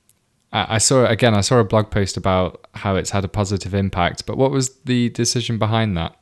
I, 0.51 0.75
I 0.75 0.77
saw 0.77 1.05
again. 1.05 1.33
I 1.35 1.41
saw 1.41 1.59
a 1.59 1.63
blog 1.63 1.91
post 1.91 2.17
about 2.17 2.65
how 2.73 2.95
it's 2.95 3.11
had 3.11 3.23
a 3.25 3.27
positive 3.27 3.73
impact. 3.73 4.25
But 4.25 4.37
what 4.37 4.51
was 4.51 4.69
the 4.85 5.09
decision 5.09 5.57
behind 5.57 5.97
that? 5.97 6.15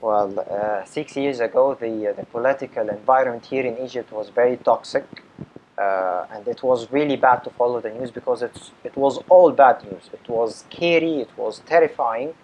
Well, 0.00 0.40
uh, 0.40 0.84
six 0.84 1.16
years 1.16 1.40
ago, 1.40 1.76
the 1.78 2.10
uh, 2.10 2.12
the 2.12 2.26
political 2.26 2.88
environment 2.88 3.46
here 3.46 3.64
in 3.64 3.78
Egypt 3.78 4.12
was 4.12 4.30
very 4.30 4.56
toxic, 4.56 5.06
uh, 5.78 6.26
and 6.32 6.46
it 6.48 6.62
was 6.62 6.90
really 6.90 7.16
bad 7.16 7.44
to 7.44 7.50
follow 7.50 7.80
the 7.80 7.90
news 7.90 8.10
because 8.10 8.42
it's 8.42 8.70
it 8.84 8.96
was 8.96 9.18
all 9.28 9.52
bad 9.52 9.82
news. 9.84 10.10
It 10.12 10.28
was 10.28 10.64
scary. 10.64 11.20
It 11.20 11.30
was 11.36 11.60
terrifying. 11.66 12.34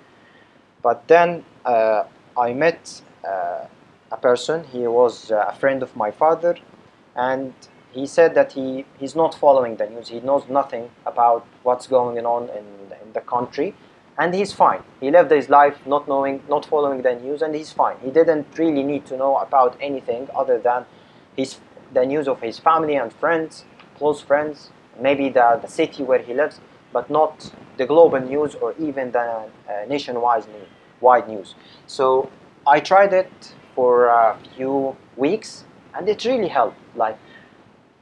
But 0.82 1.08
then 1.08 1.44
uh, 1.64 2.04
I 2.36 2.52
met 2.52 3.02
uh, 3.24 3.64
a 4.10 4.16
person. 4.16 4.64
He 4.64 4.86
was 4.86 5.30
uh, 5.30 5.46
a 5.48 5.54
friend 5.54 5.82
of 5.82 5.94
my 5.96 6.10
father, 6.10 6.56
and 7.16 7.52
he 7.92 8.06
said 8.06 8.34
that 8.34 8.52
he, 8.52 8.84
he's 8.98 9.14
not 9.14 9.34
following 9.34 9.76
the 9.76 9.86
news. 9.86 10.08
He 10.08 10.20
knows 10.20 10.48
nothing 10.48 10.90
about 11.06 11.46
what's 11.62 11.86
going 11.86 12.24
on 12.24 12.44
in, 12.50 12.66
in 13.02 13.12
the 13.12 13.20
country, 13.20 13.74
and 14.18 14.34
he's 14.34 14.52
fine. 14.52 14.82
He 15.00 15.10
lived 15.10 15.30
his 15.30 15.48
life 15.48 15.78
not 15.86 16.08
knowing, 16.08 16.42
not 16.48 16.66
following 16.66 17.02
the 17.02 17.14
news, 17.14 17.42
and 17.42 17.54
he's 17.54 17.72
fine. 17.72 17.96
He 18.02 18.10
didn't 18.10 18.46
really 18.58 18.82
need 18.82 19.06
to 19.06 19.16
know 19.16 19.36
about 19.36 19.76
anything 19.80 20.28
other 20.34 20.58
than 20.58 20.84
his 21.36 21.58
the 21.92 22.04
news 22.04 22.28
of 22.28 22.40
his 22.40 22.58
family 22.58 22.96
and 22.96 23.10
friends, 23.12 23.64
close 23.96 24.20
friends, 24.20 24.70
maybe 25.00 25.30
the, 25.30 25.58
the 25.62 25.68
city 25.68 26.02
where 26.02 26.18
he 26.18 26.34
lives, 26.34 26.60
but 26.92 27.08
not 27.08 27.50
the 27.78 27.86
global 27.86 28.20
news 28.20 28.54
or 28.56 28.74
even 28.78 29.12
the 29.12 29.20
uh, 29.20 29.48
nationwide 29.88 30.44
wide 31.00 31.28
news. 31.28 31.54
So 31.86 32.30
I 32.66 32.80
tried 32.80 33.12
it 33.12 33.54
for 33.78 34.06
a 34.06 34.36
few 34.56 34.96
weeks 35.16 35.62
and 35.94 36.08
it 36.08 36.24
really 36.24 36.48
helped. 36.48 36.80
Like 36.96 37.16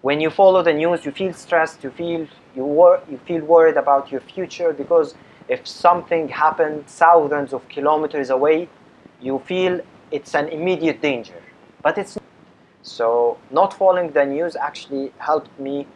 when 0.01 0.23
you 0.23 0.31
follow 0.31 0.63
the 0.63 0.73
news, 0.73 1.05
you 1.05 1.13
feel 1.13 1.35
stressed, 1.35 1.85
you 1.85 1.91
feel 1.91 2.23
you 2.57 2.65
wor- 2.65 3.03
you 3.11 3.19
feel 3.31 3.43
worried 3.45 3.77
about 3.85 4.11
your 4.11 4.23
future 4.35 4.73
because 4.73 5.09
if 5.49 5.61
something 5.69 6.25
happened 6.45 6.87
thousands 6.87 7.53
of 7.53 7.61
kilometers 7.69 8.31
away, 8.31 8.59
you 9.21 9.35
feel 9.51 9.73
it's 10.11 10.35
an 10.35 10.49
immediate 10.49 11.03
danger. 11.03 11.41
But 11.83 11.99
it's 11.99 12.17
so 12.83 13.37
not 13.51 13.75
following 13.75 14.13
the 14.13 14.25
news 14.25 14.57
actually 14.69 15.13
helped 15.19 15.55
me 15.61 15.87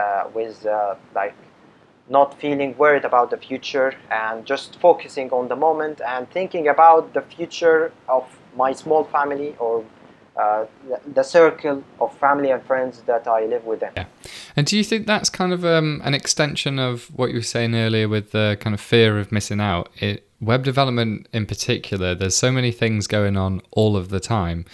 uh, 0.00 0.24
with 0.34 0.66
uh, 0.66 0.96
like 1.14 1.38
not 2.08 2.28
feeling 2.40 2.76
worried 2.76 3.04
about 3.04 3.30
the 3.30 3.36
future 3.36 3.92
and 4.10 4.44
just 4.52 4.80
focusing 4.80 5.30
on 5.30 5.46
the 5.46 5.56
moment 5.66 6.00
and 6.00 6.28
thinking 6.30 6.66
about 6.66 7.14
the 7.14 7.22
future 7.36 7.92
of 8.08 8.24
my 8.58 8.72
small 8.72 9.04
family 9.04 9.54
or 9.58 9.84
uh, 10.36 10.66
the, 10.88 11.00
the, 11.14 11.22
circle 11.22 11.82
of 12.00 12.16
family 12.18 12.50
and 12.50 12.62
friends 12.62 13.02
that 13.06 13.26
I 13.26 13.46
live 13.46 13.64
with 13.64 13.80
them. 13.80 13.92
Yeah. 13.96 14.04
And 14.54 14.66
do 14.66 14.76
you 14.76 14.84
think 14.84 15.06
that's 15.06 15.30
kind 15.30 15.52
of 15.52 15.64
um, 15.64 16.00
an 16.04 16.14
extension 16.14 16.78
of 16.78 17.06
what 17.18 17.30
you 17.30 17.36
were 17.36 17.52
saying 17.56 17.74
earlier 17.74 18.08
with 18.08 18.30
the 18.30 18.56
kind 18.60 18.72
of 18.72 18.80
fear 18.80 19.18
of 19.18 19.32
missing 19.32 19.60
out? 19.60 19.88
It, 19.96 20.28
web 20.40 20.62
development 20.62 21.28
in 21.32 21.44
particular, 21.46 22.14
there's 22.14 22.36
so 22.36 22.52
many 22.52 22.70
things 22.70 23.08
going 23.08 23.36
on 23.36 23.62
all 23.72 23.96
of 23.96 24.10
the 24.10 24.20
time. 24.20 24.64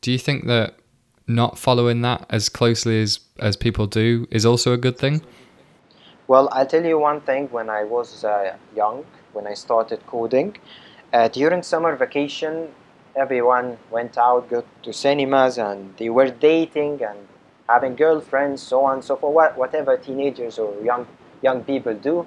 Do 0.00 0.10
you 0.10 0.18
think 0.18 0.46
that 0.46 0.74
not 1.28 1.56
following 1.56 2.02
that 2.02 2.26
as 2.30 2.48
closely 2.48 3.00
as, 3.00 3.20
as 3.38 3.56
people 3.56 3.86
do 3.86 4.26
is 4.30 4.44
also 4.44 4.72
a 4.72 4.76
good 4.76 4.98
thing? 4.98 5.22
Well, 6.26 6.48
I'll 6.52 6.66
tell 6.66 6.84
you 6.84 6.98
one 6.98 7.20
thing. 7.20 7.48
When 7.50 7.70
I 7.70 7.84
was 7.84 8.24
uh, 8.24 8.56
young, 8.74 9.04
when 9.34 9.46
I 9.46 9.54
started 9.54 10.04
coding, 10.06 10.56
uh, 11.12 11.28
during 11.28 11.62
summer 11.62 11.94
vacation, 11.94 12.68
everyone 13.16 13.78
went 13.90 14.16
out, 14.18 14.48
go 14.48 14.64
to 14.82 14.92
cinemas, 14.92 15.58
and 15.58 15.96
they 15.96 16.08
were 16.08 16.30
dating 16.30 17.02
and 17.02 17.18
having 17.68 17.94
girlfriends, 17.94 18.62
so 18.62 18.84
on 18.84 18.94
and 18.94 19.04
so 19.04 19.16
forth, 19.16 19.56
whatever 19.56 19.96
teenagers 19.96 20.58
or 20.58 20.74
young 20.82 21.06
young 21.42 21.64
people 21.64 21.94
do. 21.94 22.26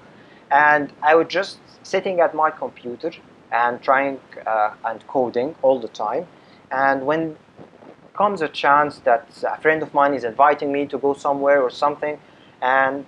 And 0.52 0.92
I 1.02 1.16
was 1.16 1.28
just 1.28 1.60
sitting 1.84 2.20
at 2.20 2.34
my 2.36 2.52
computer 2.52 3.12
and 3.52 3.82
trying 3.82 4.20
uh, 4.46 4.74
and 4.84 5.06
coding 5.08 5.56
all 5.62 5.80
the 5.80 5.88
time. 5.88 6.28
And 6.72 7.06
when 7.06 7.38
comes 8.14 8.42
a 8.42 8.48
chance 8.48 9.00
that 9.00 9.28
a 9.48 9.58
friend 9.62 9.84
of 9.84 9.94
mine 9.94 10.14
is 10.14 10.24
inviting 10.24 10.72
me 10.72 10.86
to 10.88 10.98
go 10.98 11.14
somewhere 11.14 11.62
or 11.62 11.70
something, 11.70 12.20
and 12.62 13.06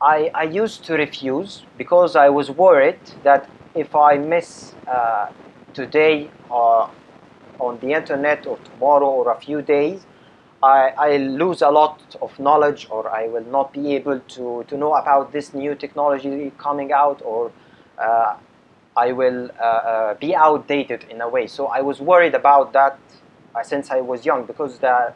I, 0.00 0.30
I 0.34 0.42
used 0.44 0.84
to 0.84 0.94
refuse 0.94 1.64
because 1.78 2.16
I 2.16 2.28
was 2.28 2.50
worried 2.50 2.98
that 3.22 3.48
if 3.74 3.94
I 3.94 4.18
miss 4.18 4.74
uh, 4.86 5.28
today 5.74 6.30
uh, 6.50 6.88
on 7.58 7.78
the 7.80 7.92
internet 7.92 8.46
or 8.46 8.58
tomorrow 8.58 9.06
or 9.06 9.32
a 9.32 9.40
few 9.40 9.62
days, 9.62 10.06
I, 10.62 10.92
I 10.96 11.16
lose 11.16 11.62
a 11.62 11.70
lot 11.70 12.16
of 12.22 12.38
knowledge 12.38 12.86
or 12.90 13.10
I 13.10 13.26
will 13.26 13.44
not 13.44 13.72
be 13.72 13.94
able 13.96 14.20
to, 14.20 14.64
to 14.68 14.76
know 14.76 14.94
about 14.94 15.32
this 15.32 15.52
new 15.54 15.74
technology 15.74 16.52
coming 16.56 16.92
out 16.92 17.20
or 17.24 17.50
uh, 17.98 18.36
I 18.96 19.12
will 19.12 19.50
uh, 19.58 19.64
uh, 19.64 20.14
be 20.14 20.34
outdated 20.34 21.04
in 21.10 21.20
a 21.20 21.28
way. 21.28 21.46
So 21.46 21.66
I 21.66 21.80
was 21.80 22.00
worried 22.00 22.34
about 22.34 22.72
that 22.74 22.98
uh, 23.54 23.62
since 23.62 23.90
I 23.90 24.00
was 24.00 24.24
young 24.24 24.44
because 24.44 24.78
the, 24.78 25.12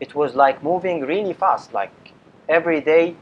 it 0.00 0.14
was 0.14 0.34
like 0.34 0.62
moving 0.62 1.02
really 1.02 1.34
fast. 1.34 1.72
Like 1.72 1.92
every 2.48 2.80
day 2.80 3.14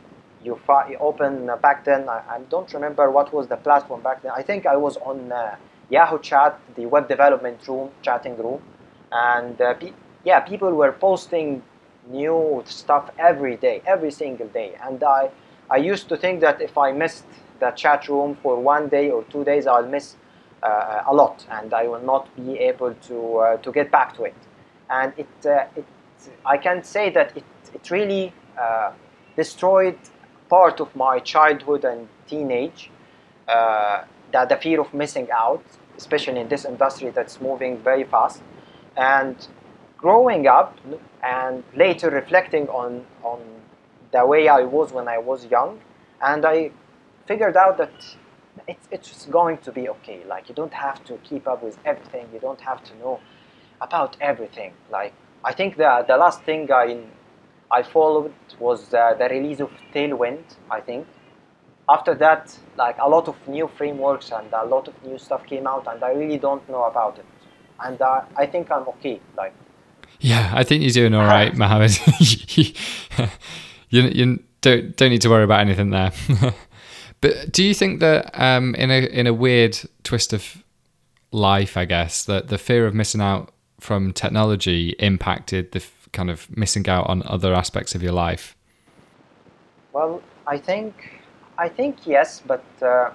you, 0.43 0.59
you 0.89 0.97
open 0.99 1.51
back 1.61 1.85
then, 1.85 2.09
I, 2.09 2.23
I, 2.29 2.41
don't 2.49 2.73
remember 2.73 3.11
what 3.11 3.35
was 3.35 3.49
the 3.49 3.57
platform 3.57 4.01
back 4.01 4.23
then. 4.23 4.33
I 4.35 4.43
think 4.43 4.65
I 4.65 4.77
was 4.77 4.97
on 4.99 5.33
uh, 5.33 5.57
Yahoo 5.91 6.21
Chat, 6.21 6.61
the 6.77 6.87
web 6.87 7.09
development 7.09 7.67
room, 7.69 7.91
chatting 8.03 8.37
room. 8.39 8.63
And 9.13 9.59
pe- 9.75 9.95
yeah, 10.25 10.41
people 10.41 10.73
were 10.75 10.93
posting 10.93 11.63
new 12.11 12.63
stuff 12.67 13.11
every 13.19 13.57
day, 13.57 13.83
every 13.87 14.11
single 14.13 14.49
day. 14.49 14.77
And 14.85 15.03
I, 15.05 15.31
I 15.71 15.79
used 15.79 16.09
to 16.11 16.17
think 16.17 16.41
that 16.41 16.61
if 16.63 16.79
I 16.79 16.93
missed 16.93 17.27
the 17.61 17.71
chat 17.73 18.09
room 18.09 18.37
for 18.43 18.61
one 18.61 18.89
day 18.89 19.11
or 19.11 19.25
two 19.25 19.45
days, 19.45 19.67
I'll 19.67 19.87
miss 19.87 20.17
uh, 20.63 21.03
a 21.09 21.15
lot, 21.15 21.47
and 21.51 21.75
I 21.75 21.89
will 21.89 22.01
not 22.03 22.35
be 22.37 22.59
able 22.59 22.95
to 22.95 23.37
uh, 23.39 23.57
to 23.59 23.73
get 23.73 23.91
back 23.93 24.17
to 24.17 24.25
it. 24.25 24.37
And 24.91 25.13
it, 25.19 25.29
uh, 25.47 25.67
it 25.77 25.87
I 26.47 26.59
can 26.59 26.85
say 26.85 27.11
that 27.11 27.37
it 27.37 27.45
it 27.75 27.91
really 27.91 28.35
uh, 28.61 28.93
destroyed 29.37 29.99
part 30.51 30.81
of 30.81 30.95
my 30.97 31.21
childhood 31.21 31.85
and 31.85 32.09
teenage. 32.29 32.91
The 34.45 34.57
fear 34.57 34.81
of 34.81 34.93
missing 34.93 35.29
out, 35.33 35.65
especially 35.97 36.41
in 36.41 36.49
this 36.49 36.65
industry 36.65 37.11
that's 37.11 37.41
moving 37.41 37.79
very 37.79 38.05
fast, 38.05 38.43
and 38.97 39.37
growing 39.97 40.47
up 40.47 40.79
and 41.23 41.65
later 41.75 42.11
reflecting 42.11 42.69
on 42.69 43.05
on 43.23 43.41
the 44.13 44.25
way 44.27 44.49
I 44.49 44.63
was 44.63 44.93
when 44.93 45.09
I 45.09 45.19
was 45.19 45.47
young, 45.47 45.81
and 46.21 46.45
I 46.45 46.71
figured 47.27 47.57
out 47.57 47.79
that 47.79 47.93
it's 48.69 48.89
it's 48.91 49.27
going 49.27 49.59
to 49.59 49.73
be 49.73 49.89
okay. 49.89 50.23
Like 50.27 50.49
you 50.49 50.55
don't 50.55 50.73
have 50.75 51.05
to 51.05 51.15
keep 51.19 51.47
up 51.47 51.63
with 51.63 51.79
everything. 51.85 52.29
You 52.33 52.41
don't 52.41 52.61
have 52.61 52.83
to 52.85 52.97
know 52.99 53.21
about 53.81 54.17
everything. 54.21 54.73
Like 54.91 55.13
I 55.45 55.53
think 55.53 55.77
the 55.77 56.05
the 56.07 56.17
last 56.17 56.43
thing 56.43 56.71
I 56.73 57.03
I 57.71 57.83
followed 57.83 58.33
was 58.59 58.95
uh, 58.95 59.15
the 59.19 59.29
release 59.29 59.61
of 59.61 59.71
Tailwind. 59.95 60.45
I 60.71 60.81
think 60.81 61.07
after 61.89 62.15
that, 62.15 62.57
like 62.77 62.97
a 62.99 63.09
lot 63.09 63.29
of 63.29 63.37
new 63.49 63.69
frameworks 63.69 64.33
and 64.33 64.53
a 64.53 64.65
lot 64.65 64.89
of 64.89 64.95
new 65.05 65.19
stuff 65.19 65.47
came 65.47 65.67
out, 65.67 65.87
and 65.87 66.03
I 66.03 66.13
really 66.13 66.39
don't 66.39 66.69
know 66.69 66.85
about 66.85 67.19
it. 67.19 67.27
And 67.81 68.01
uh, 68.01 68.23
I 68.37 68.47
think 68.47 68.71
I'm 68.71 68.89
okay. 68.89 69.21
Like 69.37 69.55
yeah, 70.21 70.51
I 70.55 70.65
think 70.65 70.83
you're 70.83 70.91
doing 70.91 71.15
all 71.15 71.27
right, 71.27 71.55
Mohammed. 71.57 71.99
you, 73.91 74.03
you 74.03 74.39
don't 74.61 74.97
don't 74.97 75.11
need 75.11 75.23
to 75.23 75.29
worry 75.29 75.45
about 75.45 75.61
anything 75.61 75.91
there. 75.91 76.13
but 77.21 77.53
do 77.53 77.65
you 77.65 77.75
think 77.75 78.01
that 78.01 78.39
um, 78.39 78.75
in 78.75 78.91
a 78.91 79.07
in 79.07 79.27
a 79.27 79.35
weird 79.35 79.79
twist 80.03 80.33
of 80.33 80.65
life, 81.33 81.77
I 81.77 81.85
guess 81.85 82.25
that 82.25 82.49
the 82.49 82.59
fear 82.59 82.87
of 82.87 82.95
missing 82.95 83.21
out 83.21 83.53
from 83.79 84.13
technology 84.13 84.91
impacted 84.99 85.73
the 85.73 85.81
f- 85.81 86.09
kind 86.13 86.31
of 86.31 86.55
missing 86.57 86.89
out 86.89 87.07
on 87.09 87.23
other 87.27 87.55
aspects 87.55 87.95
of 87.95 88.03
your 88.03 88.13
life? 88.13 88.57
Well, 89.93 90.23
I 90.47 90.59
think 90.59 91.16
I 91.59 91.69
think 91.69 92.07
yes, 92.07 92.43
but 92.47 92.65
uh, 92.83 93.11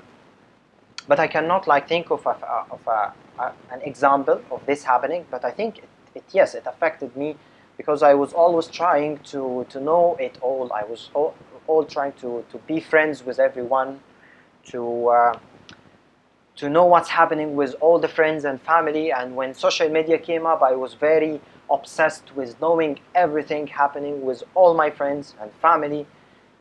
but 1.08 1.20
I 1.20 1.28
cannot 1.28 1.68
like 1.68 1.88
think 1.88 2.12
of 2.12 2.26
a, 2.26 2.30
of 2.72 2.82
a, 2.88 3.14
a, 3.40 3.54
an 3.72 3.82
example 3.82 4.42
of 4.52 4.66
this 4.66 4.84
happening. 4.84 5.26
But 5.30 5.46
I 5.46 5.52
think 5.52 5.84
it 6.16 6.24
yes, 6.32 6.56
it 6.56 6.66
affected 6.66 7.16
me 7.16 7.36
because 7.78 8.04
I 8.04 8.14
was 8.14 8.34
always 8.34 8.68
trying 8.68 9.18
to, 9.34 9.66
to 9.70 9.80
know 9.80 10.16
it 10.20 10.38
all. 10.42 10.72
I 10.74 10.84
was 10.84 11.10
all, 11.14 11.34
all 11.68 11.84
trying 11.84 12.14
to, 12.14 12.46
to 12.52 12.58
be 12.60 12.80
friends 12.80 13.26
with 13.26 13.40
everyone, 13.40 14.00
to 14.66 15.10
uh, 15.10 15.40
to 16.58 16.70
know 16.70 16.86
what's 16.86 17.10
happening 17.10 17.56
with 17.56 17.76
all 17.82 17.98
the 17.98 18.08
friends 18.08 18.46
and 18.46 18.62
family. 18.62 19.12
And 19.12 19.36
when 19.36 19.54
social 19.54 19.90
media 19.90 20.18
came 20.18 20.46
up, 20.46 20.62
I 20.62 20.74
was 20.74 20.94
very 20.94 21.42
obsessed 21.70 22.36
with 22.36 22.60
knowing 22.62 23.00
everything 23.16 23.68
happening 23.68 24.24
with 24.24 24.44
all 24.54 24.74
my 24.74 24.90
friends 24.90 25.34
and 25.42 25.52
family. 25.54 26.06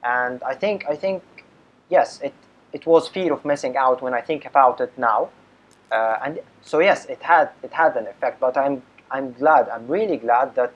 And 0.02 0.42
I 0.42 0.54
think 0.54 0.86
I 0.88 0.96
think 0.96 1.22
yes, 1.90 2.20
it 2.22 2.34
it 2.72 2.86
was 2.86 3.08
fear 3.08 3.32
of 3.32 3.44
missing 3.44 3.76
out 3.76 4.00
when 4.00 4.14
I 4.14 4.20
think 4.20 4.46
about 4.46 4.80
it 4.80 4.92
now. 4.96 5.30
Uh, 5.90 6.18
and 6.24 6.38
so 6.62 6.78
yes, 6.80 7.06
it 7.06 7.22
had 7.22 7.50
it 7.62 7.72
had 7.72 7.96
an 7.96 8.06
effect. 8.06 8.40
But 8.40 8.56
I'm 8.56 8.82
I'm 9.10 9.32
glad, 9.32 9.68
I'm 9.68 9.86
really 9.88 10.16
glad 10.16 10.54
that 10.54 10.72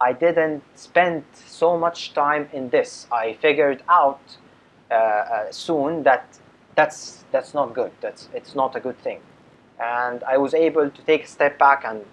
I 0.00 0.12
didn't 0.12 0.62
spend 0.74 1.24
so 1.46 1.78
much 1.78 2.12
time 2.12 2.48
in 2.52 2.68
this. 2.68 3.06
I 3.10 3.34
figured 3.40 3.82
out 3.88 4.20
uh, 4.90 4.94
uh, 4.94 5.52
soon 5.52 6.02
that 6.02 6.38
that's 6.76 7.24
that's 7.32 7.54
not 7.54 7.74
good. 7.74 7.92
That's 8.00 8.28
it's 8.34 8.54
not 8.54 8.76
a 8.76 8.80
good 8.80 8.98
thing, 8.98 9.20
and 9.80 10.22
I 10.24 10.36
was 10.36 10.52
able 10.54 10.90
to 10.90 11.02
take 11.02 11.24
a 11.24 11.28
step 11.28 11.58
back 11.58 11.84
and 11.86 12.04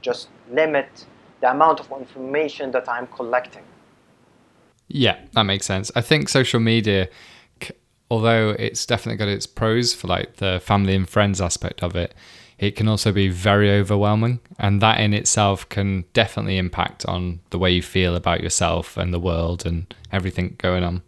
just 0.00 0.28
limit 0.50 1.06
the 1.40 1.50
amount 1.50 1.80
of 1.80 1.90
information 1.90 2.70
that 2.72 2.88
I'm 2.88 3.06
collecting. 3.08 3.64
Yeah, 4.88 5.16
that 5.32 5.44
makes 5.44 5.66
sense. 5.66 5.90
I 5.94 6.00
think 6.00 6.28
social 6.28 6.60
media, 6.60 7.08
although 8.10 8.50
it's 8.58 8.84
definitely 8.84 9.16
got 9.16 9.28
its 9.28 9.46
pros 9.46 9.94
for 9.94 10.08
like 10.08 10.36
the 10.36 10.60
family 10.62 10.94
and 10.94 11.08
friends 11.08 11.40
aspect 11.40 11.82
of 11.82 11.94
it, 11.94 12.14
it 12.58 12.76
can 12.76 12.88
also 12.88 13.12
be 13.12 13.28
very 13.28 13.70
overwhelming. 13.70 14.40
And 14.58 14.82
that 14.82 15.00
in 15.00 15.14
itself 15.14 15.68
can 15.68 16.04
definitely 16.12 16.58
impact 16.58 17.06
on 17.06 17.40
the 17.50 17.58
way 17.58 17.70
you 17.70 17.82
feel 17.82 18.16
about 18.16 18.42
yourself 18.42 18.96
and 18.96 19.14
the 19.14 19.20
world 19.20 19.64
and 19.64 19.94
everything 20.12 20.56
going 20.58 20.84
on. 20.84 21.02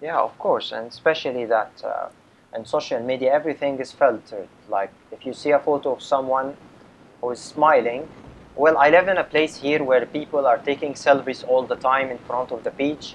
Yeah, 0.00 0.18
of 0.18 0.36
course. 0.38 0.72
And 0.72 0.88
especially 0.88 1.44
that 1.44 1.70
uh, 1.84 2.08
in 2.56 2.64
social 2.64 3.00
media, 3.00 3.32
everything 3.32 3.78
is 3.78 3.92
filtered. 3.92 4.48
Like 4.68 4.90
if 5.12 5.24
you 5.24 5.32
see 5.32 5.50
a 5.50 5.60
photo 5.60 5.92
of 5.92 6.02
someone 6.02 6.56
who 7.20 7.30
is 7.30 7.38
smiling, 7.38 8.08
well, 8.56 8.78
I 8.78 8.88
live 8.88 9.08
in 9.08 9.18
a 9.18 9.24
place 9.24 9.56
here 9.56 9.84
where 9.84 10.06
people 10.06 10.46
are 10.46 10.58
taking 10.58 10.94
selfies 10.94 11.46
all 11.46 11.64
the 11.66 11.76
time 11.76 12.10
in 12.10 12.18
front 12.18 12.50
of 12.50 12.64
the 12.64 12.70
beach 12.70 13.14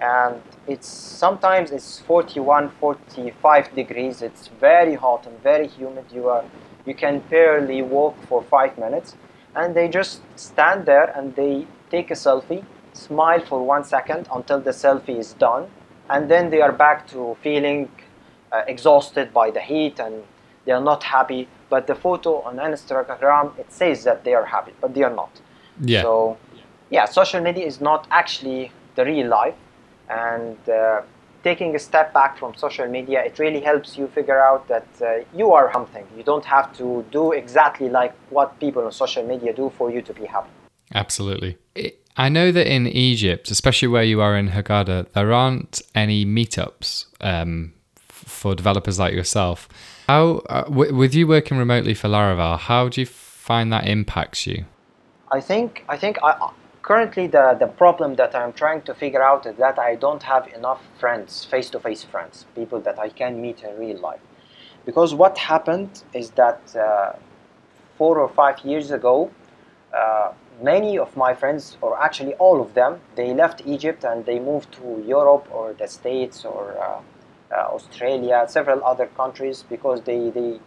and 0.00 0.40
it's 0.66 0.88
sometimes 0.88 1.70
it's 1.70 1.98
41 2.00 2.70
45 2.80 3.74
degrees. 3.74 4.22
It's 4.22 4.48
very 4.48 4.94
hot 4.94 5.26
and 5.26 5.38
very 5.42 5.66
humid. 5.66 6.06
You 6.10 6.28
are 6.28 6.44
you 6.86 6.94
can 6.94 7.20
barely 7.30 7.82
walk 7.82 8.16
for 8.26 8.42
five 8.42 8.78
minutes. 8.78 9.14
And 9.54 9.74
they 9.74 9.88
just 9.88 10.22
stand 10.36 10.86
there 10.86 11.12
and 11.16 11.34
they 11.34 11.66
take 11.90 12.10
a 12.10 12.14
selfie 12.14 12.64
smile 12.92 13.40
for 13.40 13.64
one 13.64 13.84
second 13.84 14.28
until 14.32 14.60
the 14.60 14.70
selfie 14.70 15.18
is 15.18 15.34
done. 15.34 15.68
And 16.08 16.30
then 16.30 16.50
they 16.50 16.60
are 16.60 16.72
back 16.72 17.06
to 17.08 17.36
feeling 17.42 17.90
uh, 18.52 18.62
exhausted 18.66 19.32
by 19.34 19.50
the 19.50 19.60
heat 19.60 19.98
and 20.00 20.22
they 20.64 20.72
are 20.72 20.80
not 20.80 21.02
happy. 21.02 21.48
But 21.68 21.86
the 21.86 21.94
photo 21.94 22.40
on 22.42 22.56
instagram 22.56 23.58
it 23.58 23.72
says 23.72 24.04
that 24.04 24.24
they 24.24 24.34
are 24.34 24.46
happy 24.46 24.72
but 24.80 24.94
they 24.94 25.02
are 25.02 25.14
not. 25.14 25.40
Yeah. 25.80 26.02
So 26.02 26.38
yeah 26.88 27.04
social 27.04 27.40
media 27.40 27.66
is 27.66 27.80
not 27.80 28.06
actually 28.10 28.72
the 28.94 29.04
real 29.04 29.28
life 29.28 29.54
and 30.10 30.58
uh, 30.68 31.02
taking 31.42 31.74
a 31.74 31.78
step 31.78 32.12
back 32.12 32.38
from 32.38 32.54
social 32.54 32.86
media 32.86 33.22
it 33.24 33.38
really 33.38 33.60
helps 33.60 33.96
you 33.96 34.06
figure 34.08 34.40
out 34.40 34.66
that 34.68 34.86
uh, 35.00 35.24
you 35.34 35.52
are 35.52 35.72
something. 35.72 36.06
You 36.16 36.22
don't 36.22 36.44
have 36.44 36.76
to 36.78 37.04
do 37.10 37.32
exactly 37.32 37.88
like 37.88 38.14
what 38.30 38.58
people 38.60 38.84
on 38.84 38.92
social 38.92 39.26
media 39.26 39.52
do 39.52 39.72
for 39.78 39.90
you 39.90 40.02
to 40.02 40.12
be 40.12 40.26
happy. 40.26 40.50
Absolutely. 40.94 41.56
I 42.16 42.28
know 42.28 42.50
that 42.52 42.66
in 42.66 42.86
egypt 42.86 43.50
especially 43.50 43.88
where 43.88 44.02
you 44.02 44.20
are 44.20 44.36
in 44.36 44.48
hurghada 44.48 45.10
there 45.12 45.32
aren't 45.32 45.80
any 45.94 46.26
meetups 46.26 47.06
um, 47.20 47.72
for 48.08 48.54
developers 48.54 48.98
like 48.98 49.14
yourself. 49.14 49.68
How 50.08 50.42
uh, 50.50 50.64
w- 50.64 50.94
with 50.94 51.14
you 51.14 51.26
working 51.26 51.56
remotely 51.56 51.94
for 51.94 52.08
laravel 52.08 52.58
how 52.58 52.88
do 52.88 53.00
you 53.00 53.06
find 53.06 53.72
that 53.72 53.86
impacts 53.86 54.46
you? 54.46 54.66
I 55.32 55.40
think 55.40 55.84
i 55.88 55.96
think 55.96 56.18
I, 56.22 56.50
currently 56.90 57.28
the, 57.28 57.56
the 57.60 57.68
problem 57.68 58.16
that 58.16 58.34
I'm 58.34 58.52
trying 58.52 58.82
to 58.82 58.92
figure 58.92 59.22
out 59.22 59.46
is 59.46 59.54
that 59.58 59.78
I 59.78 59.94
don't 59.94 60.24
have 60.24 60.48
enough 60.48 60.82
friends, 60.98 61.44
face-to-face 61.44 62.02
friends, 62.02 62.46
people 62.56 62.80
that 62.80 62.98
I 62.98 63.10
can 63.10 63.40
meet 63.40 63.62
in 63.62 63.78
real 63.78 64.00
life. 64.00 64.18
Because 64.84 65.14
what 65.14 65.38
happened 65.38 66.02
is 66.12 66.30
that 66.30 66.60
uh, 66.74 67.12
four 67.96 68.18
or 68.18 68.28
five 68.28 68.58
years 68.64 68.90
ago, 68.90 69.30
uh, 69.96 70.32
many 70.60 70.98
of 70.98 71.16
my 71.16 71.32
friends, 71.32 71.78
or 71.80 71.96
actually 72.02 72.34
all 72.46 72.60
of 72.60 72.74
them, 72.74 72.98
they 73.14 73.34
left 73.34 73.62
Egypt 73.64 74.02
and 74.02 74.26
they 74.26 74.40
moved 74.40 74.72
to 74.72 75.04
Europe 75.06 75.46
or 75.52 75.74
the 75.74 75.86
States 75.86 76.44
or 76.44 76.76
uh, 76.76 77.00
uh 77.52 77.76
Australia, 77.76 78.46
several 78.48 78.80
other 78.84 79.06
countries 79.20 79.64
because 79.74 80.00
they, 80.02 80.30
they, 80.30 80.58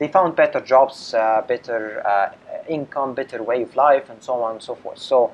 they 0.00 0.08
found 0.08 0.34
better 0.34 0.60
jobs, 0.60 1.14
uh, 1.14 1.42
better 1.46 2.04
uh, 2.04 2.32
income, 2.68 3.14
better 3.14 3.40
way 3.40 3.62
of 3.62 3.76
life, 3.76 4.10
and 4.10 4.20
so 4.20 4.32
on 4.42 4.52
and 4.54 4.62
so 4.62 4.74
forth. 4.74 4.98
So 4.98 5.30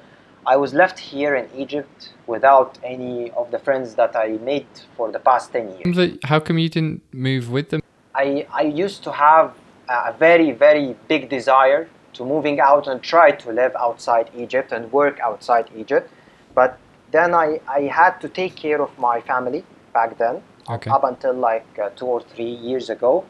I 0.46 0.56
was 0.56 0.72
left 0.72 0.98
here 1.00 1.35
in 1.35 1.48
Egypt 1.56 2.11
without 2.26 2.78
any 2.85 3.32
of 3.32 3.50
the 3.50 3.59
friends 3.59 3.96
that 3.96 4.14
I 4.14 4.28
made 4.52 4.68
for 4.96 5.11
the 5.11 5.18
past 5.18 5.52
10 5.52 5.78
years. 5.78 6.18
How 6.22 6.38
come 6.38 6.59
you 6.59 6.68
didn't 6.68 7.02
move 7.12 7.50
with 7.50 7.70
them? 7.70 7.80
I, 8.14 8.46
I 8.52 8.62
used 8.62 9.02
to 9.04 9.12
have 9.12 9.54
a 9.88 10.12
very, 10.12 10.52
very 10.52 10.94
big 11.09 11.28
desire 11.28 11.88
to 12.14 12.24
moving 12.24 12.61
out 12.61 12.87
and 12.87 13.02
try 13.02 13.32
to 13.32 13.52
live 13.52 13.74
outside 13.78 14.30
Egypt 14.37 14.72
and 14.72 14.90
work 14.92 15.18
outside 15.20 15.68
Egypt. 15.76 16.11
But 16.54 16.78
then 17.11 17.35
I, 17.35 17.61
I 17.68 17.80
had 17.82 18.20
to 18.20 18.28
take 18.28 18.54
care 18.54 18.80
of 18.80 18.96
my 18.98 19.20
family 19.20 19.64
back 19.92 20.16
then, 20.18 20.42
Okay. 20.68 20.90
up 20.90 21.04
until 21.04 21.32
like 21.32 21.66
uh, 21.78 21.90
two 21.90 22.06
or 22.06 22.20
three 22.20 22.54
years 22.68 22.90
ago, 22.90 23.24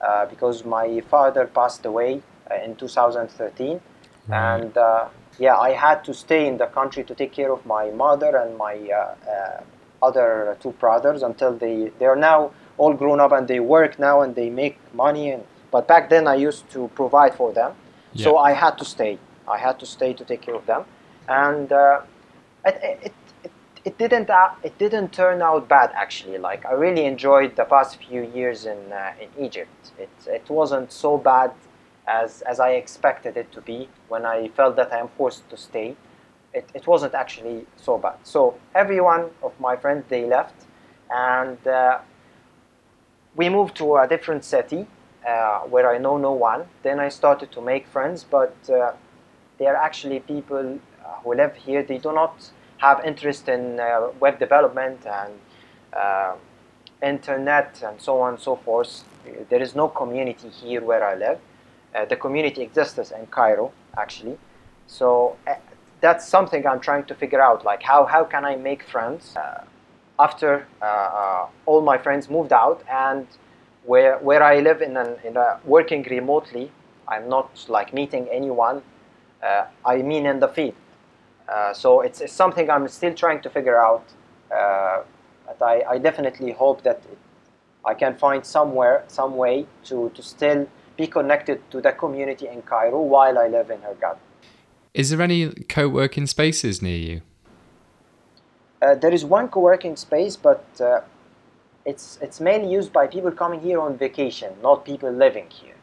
uh, 0.00 0.26
because 0.26 0.64
my 0.64 1.00
father 1.02 1.46
passed 1.46 1.84
away 1.86 2.22
uh, 2.50 2.54
in 2.64 2.74
2013. 2.76 3.80
And 4.32 4.76
uh, 4.76 5.08
yeah, 5.40 5.56
I 5.56 5.72
had 5.72 6.04
to 6.04 6.14
stay 6.14 6.46
in 6.46 6.58
the 6.58 6.66
country 6.66 7.02
to 7.04 7.14
take 7.14 7.32
care 7.32 7.50
of 7.50 7.64
my 7.64 7.90
mother 7.90 8.36
and 8.36 8.56
my 8.58 8.76
uh, 8.76 9.14
uh, 9.28 9.62
other 10.02 10.56
two 10.60 10.72
brothers 10.72 11.22
until 11.22 11.56
they, 11.56 11.90
they 11.98 12.06
are 12.06 12.14
now 12.16 12.52
all 12.76 12.92
grown 12.92 13.20
up 13.20 13.32
and 13.32 13.48
they 13.48 13.58
work 13.58 13.98
now 13.98 14.20
and 14.20 14.34
they 14.34 14.50
make 14.50 14.78
money. 14.94 15.30
And, 15.30 15.42
but 15.70 15.88
back 15.88 16.10
then 16.10 16.28
I 16.28 16.34
used 16.34 16.70
to 16.72 16.88
provide 16.94 17.34
for 17.34 17.52
them. 17.52 17.72
So 18.14 18.36
I 18.38 18.52
had 18.52 18.76
to 18.78 18.84
stay. 18.84 19.18
I 19.48 19.56
had 19.58 19.78
to 19.80 19.86
stay 19.86 20.12
to 20.12 20.24
take 20.24 20.42
care 20.42 20.54
of 20.54 20.66
them, 20.66 20.84
and 21.28 21.72
uh, 21.72 22.00
it, 22.66 22.78
it, 22.82 23.12
it, 23.44 23.52
it 23.84 23.98
didn't 23.98 24.28
uh, 24.28 24.50
it 24.64 24.76
didn't 24.78 25.12
turn 25.12 25.42
out 25.42 25.68
bad 25.68 25.90
actually. 25.94 26.38
Like 26.38 26.66
I 26.66 26.72
really 26.72 27.04
enjoyed 27.04 27.54
the 27.56 27.64
past 27.64 27.98
few 28.02 28.22
years 28.22 28.66
in 28.66 28.92
uh, 28.92 29.12
in 29.20 29.44
Egypt. 29.44 29.92
It 29.98 30.10
it 30.26 30.50
wasn't 30.50 30.92
so 30.92 31.16
bad 31.18 31.52
as 32.10 32.42
as 32.42 32.58
I 32.60 32.70
expected 32.82 33.36
it 33.36 33.52
to 33.52 33.60
be 33.60 33.88
when 34.08 34.26
I 34.26 34.48
felt 34.48 34.76
that 34.76 34.92
I 34.92 34.98
am 34.98 35.08
forced 35.16 35.48
to 35.50 35.56
stay. 35.56 35.96
It, 36.52 36.68
it 36.74 36.86
wasn't 36.86 37.14
actually 37.14 37.66
so 37.76 37.96
bad. 37.96 38.16
So 38.24 38.58
every 38.74 39.00
one 39.00 39.30
of 39.42 39.52
my 39.60 39.76
friends 39.76 40.04
they 40.08 40.24
left, 40.26 40.66
and 41.10 41.64
uh, 41.66 41.98
we 43.36 43.48
moved 43.48 43.76
to 43.76 43.96
a 43.96 44.08
different 44.08 44.44
city 44.44 44.86
uh, 45.26 45.60
where 45.60 45.88
I 45.94 45.98
know 45.98 46.16
no 46.18 46.32
one. 46.32 46.64
Then 46.82 46.98
I 46.98 47.08
started 47.08 47.52
to 47.52 47.60
make 47.60 47.86
friends, 47.86 48.24
but 48.24 48.56
uh, 48.68 48.92
they 49.58 49.66
are 49.66 49.76
actually 49.76 50.20
people 50.20 50.78
uh, 51.04 51.08
who 51.22 51.34
live 51.34 51.54
here. 51.54 51.82
They 51.84 51.98
do 51.98 52.12
not 52.12 52.50
have 52.78 53.04
interest 53.04 53.48
in 53.48 53.78
uh, 53.78 54.08
web 54.18 54.38
development 54.38 55.06
and 55.06 55.32
uh, 55.92 56.34
internet 57.02 57.82
and 57.82 58.00
so 58.00 58.20
on 58.20 58.34
and 58.34 58.42
so 58.42 58.56
forth. 58.56 59.04
There 59.50 59.62
is 59.62 59.74
no 59.74 59.86
community 59.88 60.48
here 60.48 60.82
where 60.82 61.04
I 61.04 61.14
live. 61.14 61.38
Uh, 61.94 62.04
the 62.04 62.16
community 62.16 62.62
exists 62.62 63.10
in 63.10 63.26
Cairo, 63.26 63.72
actually. 63.96 64.38
So 64.86 65.36
uh, 65.46 65.54
that's 66.00 66.26
something 66.26 66.66
I'm 66.66 66.80
trying 66.80 67.04
to 67.04 67.14
figure 67.14 67.40
out. 67.40 67.64
Like, 67.64 67.82
how, 67.82 68.04
how 68.06 68.24
can 68.24 68.44
I 68.44 68.56
make 68.56 68.82
friends 68.84 69.34
uh, 69.36 69.64
after 70.18 70.66
all 71.66 71.80
my 71.80 71.98
friends 71.98 72.28
moved 72.28 72.52
out 72.52 72.82
and 72.88 73.26
where, 73.84 74.18
where 74.18 74.42
I 74.42 74.60
live 74.60 74.82
in, 74.82 74.96
an, 74.96 75.16
in 75.24 75.36
a 75.36 75.58
working 75.64 76.02
remotely, 76.10 76.70
I'm 77.08 77.28
not 77.28 77.66
like 77.68 77.92
meeting 77.92 78.28
anyone. 78.30 78.82
Uh, 79.42 79.64
I 79.84 80.02
mean 80.02 80.26
in 80.26 80.38
the 80.40 80.48
field. 80.48 80.74
Uh, 81.48 81.72
so 81.72 82.02
it's, 82.02 82.20
it's 82.20 82.32
something 82.32 82.70
I'm 82.70 82.86
still 82.88 83.14
trying 83.14 83.40
to 83.42 83.50
figure 83.50 83.80
out. 83.80 84.04
Uh, 84.54 85.02
but 85.46 85.62
I, 85.62 85.82
I 85.90 85.98
definitely 85.98 86.52
hope 86.52 86.82
that 86.82 86.98
it, 87.10 87.18
I 87.84 87.94
can 87.94 88.14
find 88.16 88.44
somewhere, 88.44 89.04
some 89.08 89.36
way 89.36 89.66
to, 89.84 90.10
to 90.14 90.22
still 90.22 90.68
be 91.00 91.06
connected 91.06 91.58
to 91.72 91.80
the 91.86 91.92
community 91.92 92.46
in 92.54 92.60
Cairo 92.62 93.00
while 93.14 93.36
I 93.44 93.46
live 93.56 93.70
in 93.70 93.80
Hurghada. 93.86 94.18
Is 94.92 95.10
there 95.10 95.22
any 95.22 95.40
co-working 95.76 96.26
spaces 96.26 96.82
near 96.86 97.00
you? 97.08 97.18
Uh, 98.82 98.94
there 99.02 99.14
is 99.18 99.24
one 99.24 99.46
co-working 99.48 99.96
space, 99.96 100.34
but 100.48 100.64
uh, 100.80 101.00
it's 101.90 102.06
it's 102.24 102.38
mainly 102.48 102.70
used 102.78 102.92
by 102.98 103.04
people 103.06 103.32
coming 103.42 103.60
here 103.68 103.80
on 103.86 103.96
vacation, 104.06 104.50
not 104.68 104.84
people 104.90 105.10
living 105.24 105.48
here. 105.60 105.78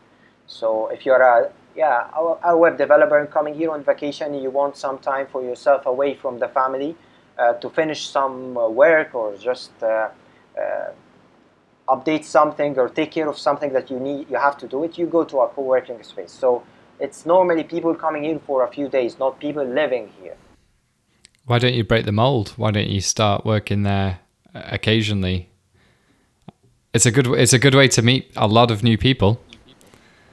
So 0.60 0.67
if 0.95 1.06
you're 1.06 1.25
a 1.36 1.51
yeah 1.84 2.10
a, 2.19 2.21
a 2.51 2.58
web 2.63 2.75
developer 2.84 3.19
coming 3.38 3.56
here 3.62 3.71
on 3.75 3.84
vacation, 3.91 4.27
you 4.43 4.51
want 4.62 4.73
some 4.86 4.97
time 5.12 5.25
for 5.34 5.41
yourself 5.49 5.86
away 5.93 6.12
from 6.21 6.39
the 6.43 6.49
family 6.60 6.91
uh, 7.38 7.53
to 7.62 7.69
finish 7.69 8.01
some 8.17 8.58
uh, 8.58 8.67
work 8.84 9.10
or 9.13 9.27
just 9.49 9.71
uh, 9.84 10.10
uh, 10.62 10.89
update 11.88 12.23
something 12.23 12.78
or 12.78 12.89
take 12.89 13.12
care 13.12 13.30
of 13.30 13.38
something 13.38 13.71
that 13.73 13.89
you 13.89 14.00
need 14.00 14.30
you 14.30 14.38
have 14.38 14.58
to 14.58 14.67
do 14.67 14.84
it. 14.84 14.97
You 14.97 15.06
go 15.06 15.23
to 15.23 15.39
a 15.39 15.47
co-working 15.47 16.04
space. 16.04 16.32
So 16.32 16.63
it's 17.00 17.26
normally 17.26 17.63
people 17.63 17.95
coming 17.95 18.26
in 18.26 18.39
for 18.39 18.63
a 18.63 18.67
few 18.67 18.89
days, 18.89 19.19
not 19.19 19.39
people 19.39 19.63
living 19.63 20.12
here. 20.21 20.36
Why 21.45 21.60
don't 21.60 21.73
you 21.73 21.84
break 21.84 22.06
the 22.06 22.12
mold? 22.12 22.54
Why 22.58 22.71
don't 22.71 22.89
you 22.89 23.02
start 23.02 23.45
working 23.45 23.84
there 23.84 24.19
uh, 24.54 24.63
occasionally? 24.65 25.50
It's 26.93 27.06
a 27.06 27.12
good 27.12 27.28
it's 27.28 27.54
a 27.54 27.60
good 27.60 27.76
way 27.76 27.88
to 27.89 28.02
meet 28.02 28.32
a 28.36 28.47
lot 28.47 28.71
of 28.71 28.84
new 28.84 28.97
people. 28.97 29.39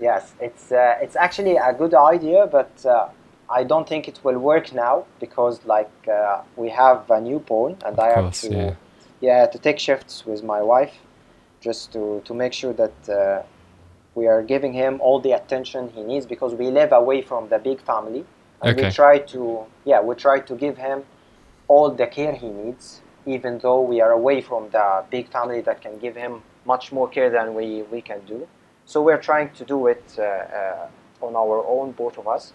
Yes, 0.01 0.33
it's 0.41 0.73
uh, 0.73 0.97
it's 1.01 1.17
actually 1.17 1.57
a 1.57 1.73
good 1.73 1.95
idea, 1.95 2.49
but 2.51 2.85
uh, 2.85 3.09
I 3.49 3.63
don't 3.63 3.89
think 3.89 4.09
it 4.09 4.19
will 4.25 4.39
work 4.39 4.73
now 4.73 5.05
because 5.21 5.65
like 5.67 5.93
uh, 6.09 6.43
we 6.57 6.69
have 6.71 7.09
a 7.11 7.21
newborn 7.21 7.77
and 7.85 7.99
I 8.01 8.15
course, 8.15 8.43
have 8.43 8.51
to 8.51 8.57
yeah. 8.57 8.75
yeah. 9.21 9.47
to 9.47 9.59
take 9.59 9.79
shifts 9.79 10.27
with 10.27 10.43
my 10.43 10.61
wife 10.63 10.95
just 11.69 11.93
to 11.95 12.03
to 12.27 12.33
make 12.35 12.53
sure 12.53 12.75
that 12.83 12.99
uh, 13.09 13.43
we 14.15 14.27
are 14.29 14.43
giving 14.43 14.73
him 14.73 15.01
all 15.01 15.19
the 15.21 15.33
attention 15.33 15.89
he 15.97 16.03
needs 16.03 16.27
because 16.27 16.55
we 16.55 16.71
live 16.81 16.93
away 16.93 17.23
from 17.23 17.49
the 17.49 17.59
big 17.59 17.81
family. 17.93 18.25
And 18.63 18.71
Okay. 18.73 18.87
we 18.89 18.93
try 19.01 19.15
to 19.35 19.41
yeah 19.85 20.01
we 20.09 20.15
try 20.27 20.39
to 20.51 20.55
give 20.65 20.77
him 20.89 20.99
all 21.69 21.91
the 21.91 22.07
care 22.07 22.35
he 22.35 22.49
needs 22.49 23.01
even 23.27 23.59
though 23.59 23.81
we 23.81 24.03
are 24.03 24.13
away 24.13 24.39
from 24.43 24.69
the 24.71 24.87
big 25.11 25.27
family 25.37 25.61
that 25.63 25.81
can 25.81 25.99
give 25.99 26.15
him 26.25 26.43
much 26.67 26.93
more 26.93 27.09
care 27.09 27.31
than 27.31 27.55
we, 27.55 27.83
we 27.95 28.03
can 28.03 28.21
do. 28.27 28.47
So 28.85 29.01
we're 29.03 29.23
trying 29.31 29.51
to 29.59 29.65
do 29.65 29.87
it 29.87 30.05
uh, 30.19 30.23
uh, 30.23 30.89
on 31.27 31.35
our 31.37 31.65
own 31.67 31.93
both 31.93 32.19
of 32.19 32.29
us. 32.29 32.53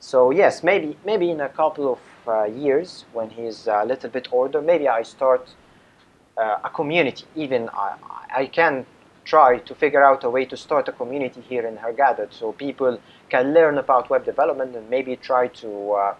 So 0.00 0.30
yes 0.30 0.62
maybe 0.62 0.96
maybe 1.04 1.30
in 1.30 1.40
a 1.40 1.48
couple 1.48 1.86
of 1.94 2.00
uh, 2.26 2.44
years 2.44 3.04
when 3.12 3.30
he's 3.30 3.66
a 3.66 3.84
little 3.84 4.10
bit 4.10 4.28
older 4.32 4.60
maybe 4.62 4.88
i 4.88 5.02
start 5.02 5.44
a 6.36 6.70
community 6.74 7.24
even 7.36 7.68
I, 7.72 7.96
I 8.34 8.46
can 8.46 8.86
try 9.24 9.58
to 9.58 9.74
figure 9.74 10.02
out 10.02 10.24
a 10.24 10.30
way 10.30 10.44
to 10.46 10.56
start 10.56 10.88
a 10.88 10.92
community 10.92 11.40
here 11.48 11.66
in 11.66 11.76
Hurghada 11.76 12.32
so 12.32 12.52
people 12.52 12.98
can 13.28 13.52
learn 13.54 13.78
about 13.78 14.10
web 14.10 14.24
development 14.24 14.74
and 14.74 14.88
maybe 14.88 15.16
try 15.16 15.48
to 15.48 15.92
uh, 15.92 16.14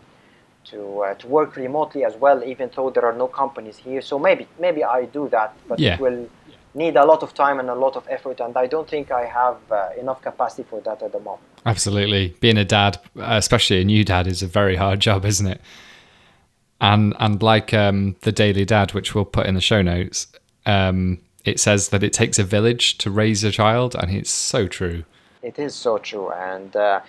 to 0.64 1.02
uh, 1.02 1.14
to 1.14 1.26
work 1.26 1.56
remotely 1.56 2.04
as 2.04 2.14
well 2.16 2.44
even 2.44 2.70
though 2.76 2.90
there 2.90 3.04
are 3.04 3.16
no 3.16 3.28
companies 3.28 3.78
here 3.78 4.02
so 4.02 4.18
maybe 4.18 4.46
maybe 4.58 4.84
I 4.84 5.06
do 5.06 5.28
that 5.30 5.54
but 5.68 5.80
Yeah. 5.80 5.94
it 5.94 6.00
will 6.00 6.28
need 6.74 6.96
a 6.96 7.04
lot 7.04 7.22
of 7.22 7.34
time 7.34 7.58
and 7.58 7.68
a 7.68 7.74
lot 7.74 7.96
of 7.96 8.06
effort 8.08 8.40
and 8.40 8.56
I 8.56 8.66
don't 8.66 8.88
think 8.88 9.10
I 9.10 9.24
have 9.26 9.58
uh, 9.70 9.88
enough 9.98 10.20
capacity 10.22 10.64
for 10.70 10.80
that 10.82 11.02
at 11.02 11.12
the 11.12 11.18
moment 11.20 11.50
Absolutely. 11.66 12.34
Being 12.40 12.56
a 12.56 12.64
dad, 12.64 12.98
especially 13.16 13.80
a 13.82 13.84
new 13.84 14.04
dad, 14.04 14.26
is 14.26 14.42
a 14.42 14.46
very 14.46 14.76
hard 14.76 15.00
job, 15.00 15.24
isn't 15.24 15.46
it? 15.46 15.60
And 16.80 17.14
and 17.18 17.42
like 17.42 17.74
um, 17.74 18.16
the 18.22 18.32
Daily 18.32 18.64
Dad, 18.64 18.92
which 18.94 19.14
we'll 19.14 19.26
put 19.26 19.46
in 19.46 19.54
the 19.54 19.60
show 19.60 19.82
notes, 19.82 20.26
um, 20.64 21.18
it 21.44 21.60
says 21.60 21.90
that 21.90 22.02
it 22.02 22.12
takes 22.12 22.38
a 22.38 22.44
village 22.44 22.98
to 22.98 23.10
raise 23.10 23.44
a 23.44 23.50
child, 23.50 23.94
and 23.94 24.10
it's 24.10 24.30
so 24.30 24.66
true. 24.66 25.04
It 25.42 25.58
is 25.58 25.74
so 25.74 25.98
true, 25.98 26.30
and 26.30 26.74
uh, 26.74 27.00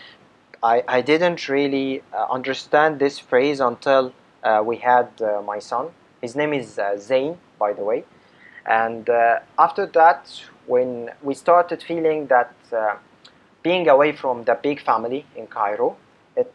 I 0.64 0.84
I 0.88 1.02
didn't 1.02 1.48
really 1.48 2.02
uh, 2.14 2.26
understand 2.30 3.00
this 3.00 3.20
phrase 3.20 3.60
until 3.60 4.14
uh, 4.44 4.62
we 4.66 4.78
had 4.78 5.10
uh, 5.22 5.42
my 5.42 5.60
son. 5.60 5.88
His 6.22 6.36
name 6.36 6.54
is 6.54 6.78
uh, 6.78 6.98
Zain, 6.98 7.38
by 7.58 7.74
the 7.74 7.84
way, 7.84 8.04
and 8.66 9.10
uh, 9.10 9.40
after 9.58 9.86
that, 9.88 10.30
when 10.68 11.12
we 11.22 11.34
started 11.34 11.82
feeling 11.82 12.28
that 12.28 12.54
being 13.64 13.88
away 13.88 14.12
from 14.12 14.44
the 14.46 14.56
big 14.56 14.82
family 14.82 15.26
in 15.36 15.46
Cairo, 15.48 15.96
it 16.36 16.54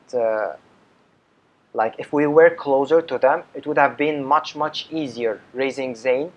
like 1.77 1.95
if 1.99 2.12
we 2.12 2.27
were 2.27 2.51
closer 2.51 3.03
to 3.03 3.19
them, 3.19 3.43
it 3.55 3.67
would 3.67 3.79
have 3.79 3.97
been 3.97 4.25
much 4.25 4.57
much 4.57 4.89
easier 4.91 5.41
raising 5.53 5.95
Zain 5.95 6.33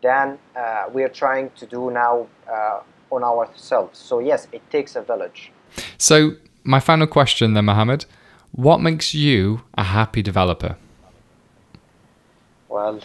than 0.00 0.38
uh, 0.54 0.84
we 0.94 1.02
are 1.02 1.14
trying 1.22 1.50
to 1.60 1.66
do 1.66 1.90
now 1.90 2.26
uh, 2.48 2.80
on 3.10 3.24
ourselves. 3.24 3.98
So 3.98 4.20
yes, 4.20 4.46
it 4.52 4.62
takes 4.70 4.94
a 4.96 5.02
village. 5.02 5.50
So 5.98 6.36
my 6.62 6.80
final 6.80 7.06
question, 7.06 7.54
then, 7.54 7.64
Mohammed, 7.64 8.06
what 8.52 8.80
makes 8.80 9.12
you 9.14 9.62
a 9.76 9.82
happy 9.82 10.22
developer? 10.22 10.76
Well, 12.68 13.00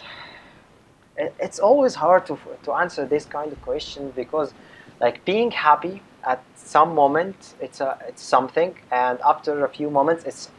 it's 1.16 1.58
always 1.58 1.94
hard 1.96 2.26
to 2.26 2.38
to 2.62 2.72
answer 2.72 3.04
this 3.06 3.24
kind 3.24 3.52
of 3.52 3.60
question 3.62 4.12
because, 4.14 4.54
like, 5.00 5.24
being 5.24 5.50
happy 5.50 6.02
at 6.24 6.40
some 6.54 6.94
moment 6.94 7.54
it's 7.60 7.80
a 7.80 7.98
it's 8.08 8.22
something, 8.22 8.70
and 8.90 9.18
after 9.32 9.64
a 9.64 9.68
few 9.68 9.90
moments 9.90 10.24
it's 10.24 10.50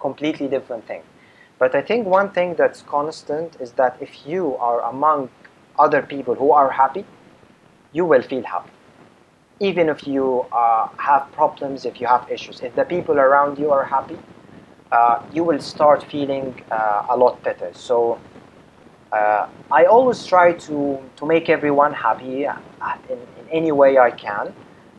completely 0.00 0.48
different 0.48 0.86
thing. 0.86 1.02
But 1.58 1.74
I 1.74 1.82
think 1.82 2.06
one 2.06 2.30
thing 2.30 2.54
that's 2.54 2.82
constant 2.82 3.56
is 3.60 3.72
that 3.72 3.96
if 4.00 4.26
you 4.26 4.56
are 4.56 4.80
among 4.82 5.30
other 5.78 6.02
people 6.02 6.34
who 6.34 6.52
are 6.52 6.70
happy, 6.70 7.04
you 7.92 8.04
will 8.04 8.22
feel 8.22 8.44
happy. 8.44 8.70
Even 9.60 9.88
if 9.88 10.06
you 10.06 10.46
uh, 10.52 10.88
have 10.98 11.30
problems, 11.32 11.84
if 11.84 12.00
you 12.00 12.06
have 12.06 12.30
issues, 12.30 12.60
if 12.62 12.74
the 12.76 12.84
people 12.84 13.18
around 13.18 13.58
you 13.58 13.72
are 13.72 13.84
happy, 13.84 14.18
uh, 14.92 15.22
you 15.32 15.42
will 15.42 15.58
start 15.58 16.04
feeling 16.04 16.62
uh, 16.70 17.06
a 17.10 17.16
lot 17.16 17.42
better. 17.42 17.70
So 17.74 18.20
uh, 19.12 19.48
I 19.70 19.84
always 19.84 20.24
try 20.24 20.52
to, 20.52 20.98
to 21.16 21.26
make 21.26 21.48
everyone 21.48 21.92
happy 21.92 22.46
uh, 22.46 22.56
in, 23.10 23.18
in 23.18 23.48
any 23.50 23.72
way 23.72 23.98
I 23.98 24.10
can. 24.10 24.54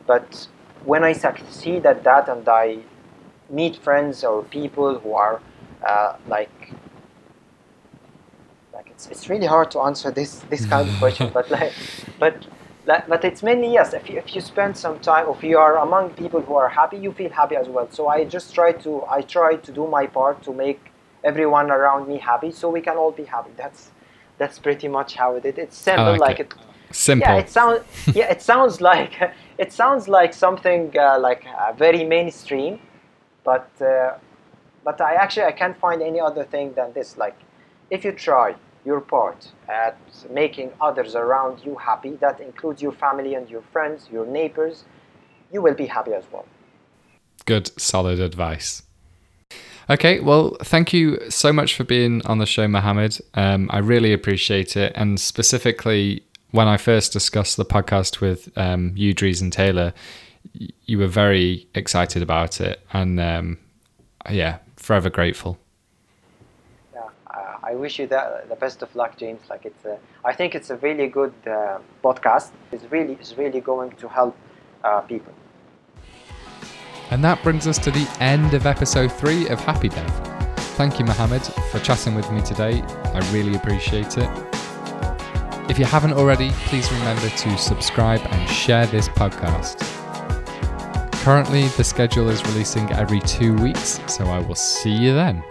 But 0.06 0.48
when 0.84 1.04
I 1.04 1.12
succeed 1.12 1.86
at 1.86 2.04
that 2.04 2.28
and 2.28 2.46
I 2.48 2.78
meet 3.50 3.76
friends 3.76 4.24
or 4.24 4.42
people 4.44 4.98
who 4.98 5.14
are 5.14 5.40
uh, 5.86 6.16
like 6.28 6.72
like 8.72 8.88
it's, 8.90 9.06
it's 9.08 9.28
really 9.28 9.46
hard 9.46 9.70
to 9.70 9.80
answer 9.80 10.10
this 10.10 10.40
this 10.50 10.66
kind 10.66 10.88
of 10.88 10.94
question 10.96 11.30
but 11.32 11.50
like 11.56 11.72
but 12.18 12.46
like, 12.86 13.06
but 13.08 13.24
it's 13.24 13.42
mainly 13.42 13.72
yes 13.72 13.92
if 13.92 14.08
you, 14.08 14.18
if 14.18 14.34
you 14.34 14.40
spend 14.40 14.76
some 14.76 14.98
time 15.00 15.28
if 15.28 15.42
you 15.42 15.58
are 15.58 15.78
among 15.78 16.10
people 16.10 16.40
who 16.40 16.54
are 16.54 16.68
happy 16.68 16.96
you 16.96 17.12
feel 17.12 17.30
happy 17.30 17.56
as 17.56 17.68
well 17.68 17.88
so 17.90 18.08
i 18.08 18.24
just 18.24 18.54
try 18.54 18.72
to 18.72 19.04
i 19.10 19.20
try 19.20 19.56
to 19.56 19.72
do 19.72 19.86
my 19.86 20.06
part 20.06 20.42
to 20.42 20.52
make 20.52 20.80
everyone 21.24 21.70
around 21.70 22.08
me 22.08 22.18
happy 22.18 22.50
so 22.50 22.70
we 22.70 22.80
can 22.80 22.96
all 22.96 23.12
be 23.12 23.24
happy 23.24 23.50
that's 23.56 23.90
that's 24.38 24.58
pretty 24.58 24.88
much 24.88 25.14
how 25.14 25.34
it 25.34 25.44
is 25.44 25.58
it's 25.58 25.76
simple 25.76 26.12
like 26.12 26.20
like 26.20 26.40
it. 26.40 26.52
it 26.52 26.70
Simple. 26.92 27.28
yeah, 27.28 27.38
it 27.38 27.48
sounds. 27.48 27.80
yeah, 28.14 28.30
it 28.30 28.42
sounds 28.42 28.80
like 28.80 29.32
it 29.58 29.72
sounds 29.72 30.08
like 30.08 30.34
something 30.34 30.92
uh, 30.98 31.18
like 31.18 31.44
uh, 31.58 31.72
very 31.72 32.04
mainstream, 32.04 32.80
but 33.50 33.70
uh, 33.84 34.14
but 34.84 35.00
I 35.00 35.12
actually 35.14 35.46
I 35.52 35.54
can't 35.62 35.78
find 35.86 36.00
any 36.10 36.20
other 36.28 36.44
thing 36.44 36.68
than 36.78 36.88
this. 36.98 37.08
Like, 37.24 37.38
if 37.90 38.00
you 38.04 38.12
try 38.12 38.48
your 38.88 39.00
part 39.00 39.40
at 39.68 39.98
making 40.42 40.68
others 40.80 41.12
around 41.24 41.54
you 41.66 41.74
happy, 41.90 42.12
that 42.24 42.36
includes 42.40 42.80
your 42.86 42.92
family 43.04 43.32
and 43.38 43.50
your 43.54 43.64
friends, 43.72 44.08
your 44.16 44.26
neighbors, 44.38 44.84
you 45.52 45.60
will 45.64 45.78
be 45.84 45.86
happy 45.96 46.12
as 46.20 46.24
well. 46.32 46.46
Good, 47.44 47.66
solid 47.80 48.20
advice. 48.20 48.82
Okay, 49.94 50.20
well, 50.20 50.56
thank 50.62 50.92
you 50.92 51.04
so 51.28 51.52
much 51.52 51.74
for 51.74 51.82
being 51.82 52.24
on 52.26 52.38
the 52.38 52.46
show, 52.46 52.68
Mohammed. 52.68 53.18
Um, 53.34 53.68
I 53.76 53.78
really 53.78 54.12
appreciate 54.12 54.76
it, 54.76 54.92
and 54.94 55.18
specifically 55.18 56.22
when 56.52 56.68
I 56.68 56.76
first 56.76 57.12
discussed 57.12 57.56
the 57.56 57.64
podcast 57.64 58.20
with 58.20 58.40
um, 58.56 58.94
and 58.96 59.52
Taylor, 59.52 59.92
you 60.84 60.98
were 60.98 61.06
very 61.06 61.68
excited 61.74 62.22
about 62.22 62.60
it, 62.60 62.80
and 62.92 63.20
um, 63.20 63.58
yeah, 64.30 64.58
forever 64.76 65.10
grateful. 65.10 65.58
Yeah, 66.94 67.08
uh, 67.28 67.56
I 67.62 67.74
wish 67.74 67.98
you 67.98 68.06
the, 68.06 68.44
the 68.48 68.56
best 68.56 68.82
of 68.82 68.94
luck, 68.94 69.16
James. 69.16 69.40
Like 69.48 69.64
it's, 69.64 69.84
a, 69.84 69.98
I 70.24 70.32
think 70.32 70.54
it's 70.54 70.70
a 70.70 70.76
really 70.76 71.06
good 71.06 71.34
uh, 71.46 71.78
podcast. 72.02 72.50
It's 72.72 72.84
really, 72.90 73.14
it's 73.14 73.36
really 73.36 73.60
going 73.60 73.92
to 73.92 74.08
help 74.08 74.36
uh, 74.84 75.00
people. 75.02 75.32
And 77.10 77.24
that 77.24 77.42
brings 77.42 77.66
us 77.66 77.78
to 77.78 77.90
the 77.90 78.08
end 78.20 78.54
of 78.54 78.66
episode 78.66 79.10
three 79.10 79.48
of 79.48 79.58
Happy 79.60 79.88
Dev. 79.88 80.10
Thank 80.76 80.98
you, 80.98 81.04
Mohammed, 81.04 81.42
for 81.70 81.80
chatting 81.80 82.14
with 82.14 82.30
me 82.30 82.40
today. 82.40 82.82
I 82.82 83.18
really 83.32 83.56
appreciate 83.56 84.16
it. 84.16 84.30
If 85.68 85.78
you 85.78 85.84
haven't 85.84 86.14
already, 86.14 86.50
please 86.66 86.90
remember 86.90 87.28
to 87.28 87.58
subscribe 87.58 88.20
and 88.30 88.48
share 88.48 88.86
this 88.86 89.08
podcast. 89.08 89.89
Currently, 91.20 91.68
the 91.76 91.84
schedule 91.84 92.30
is 92.30 92.42
releasing 92.46 92.90
every 92.92 93.20
two 93.20 93.54
weeks, 93.56 94.00
so 94.06 94.24
I 94.24 94.38
will 94.38 94.54
see 94.54 94.90
you 94.90 95.12
then. 95.12 95.44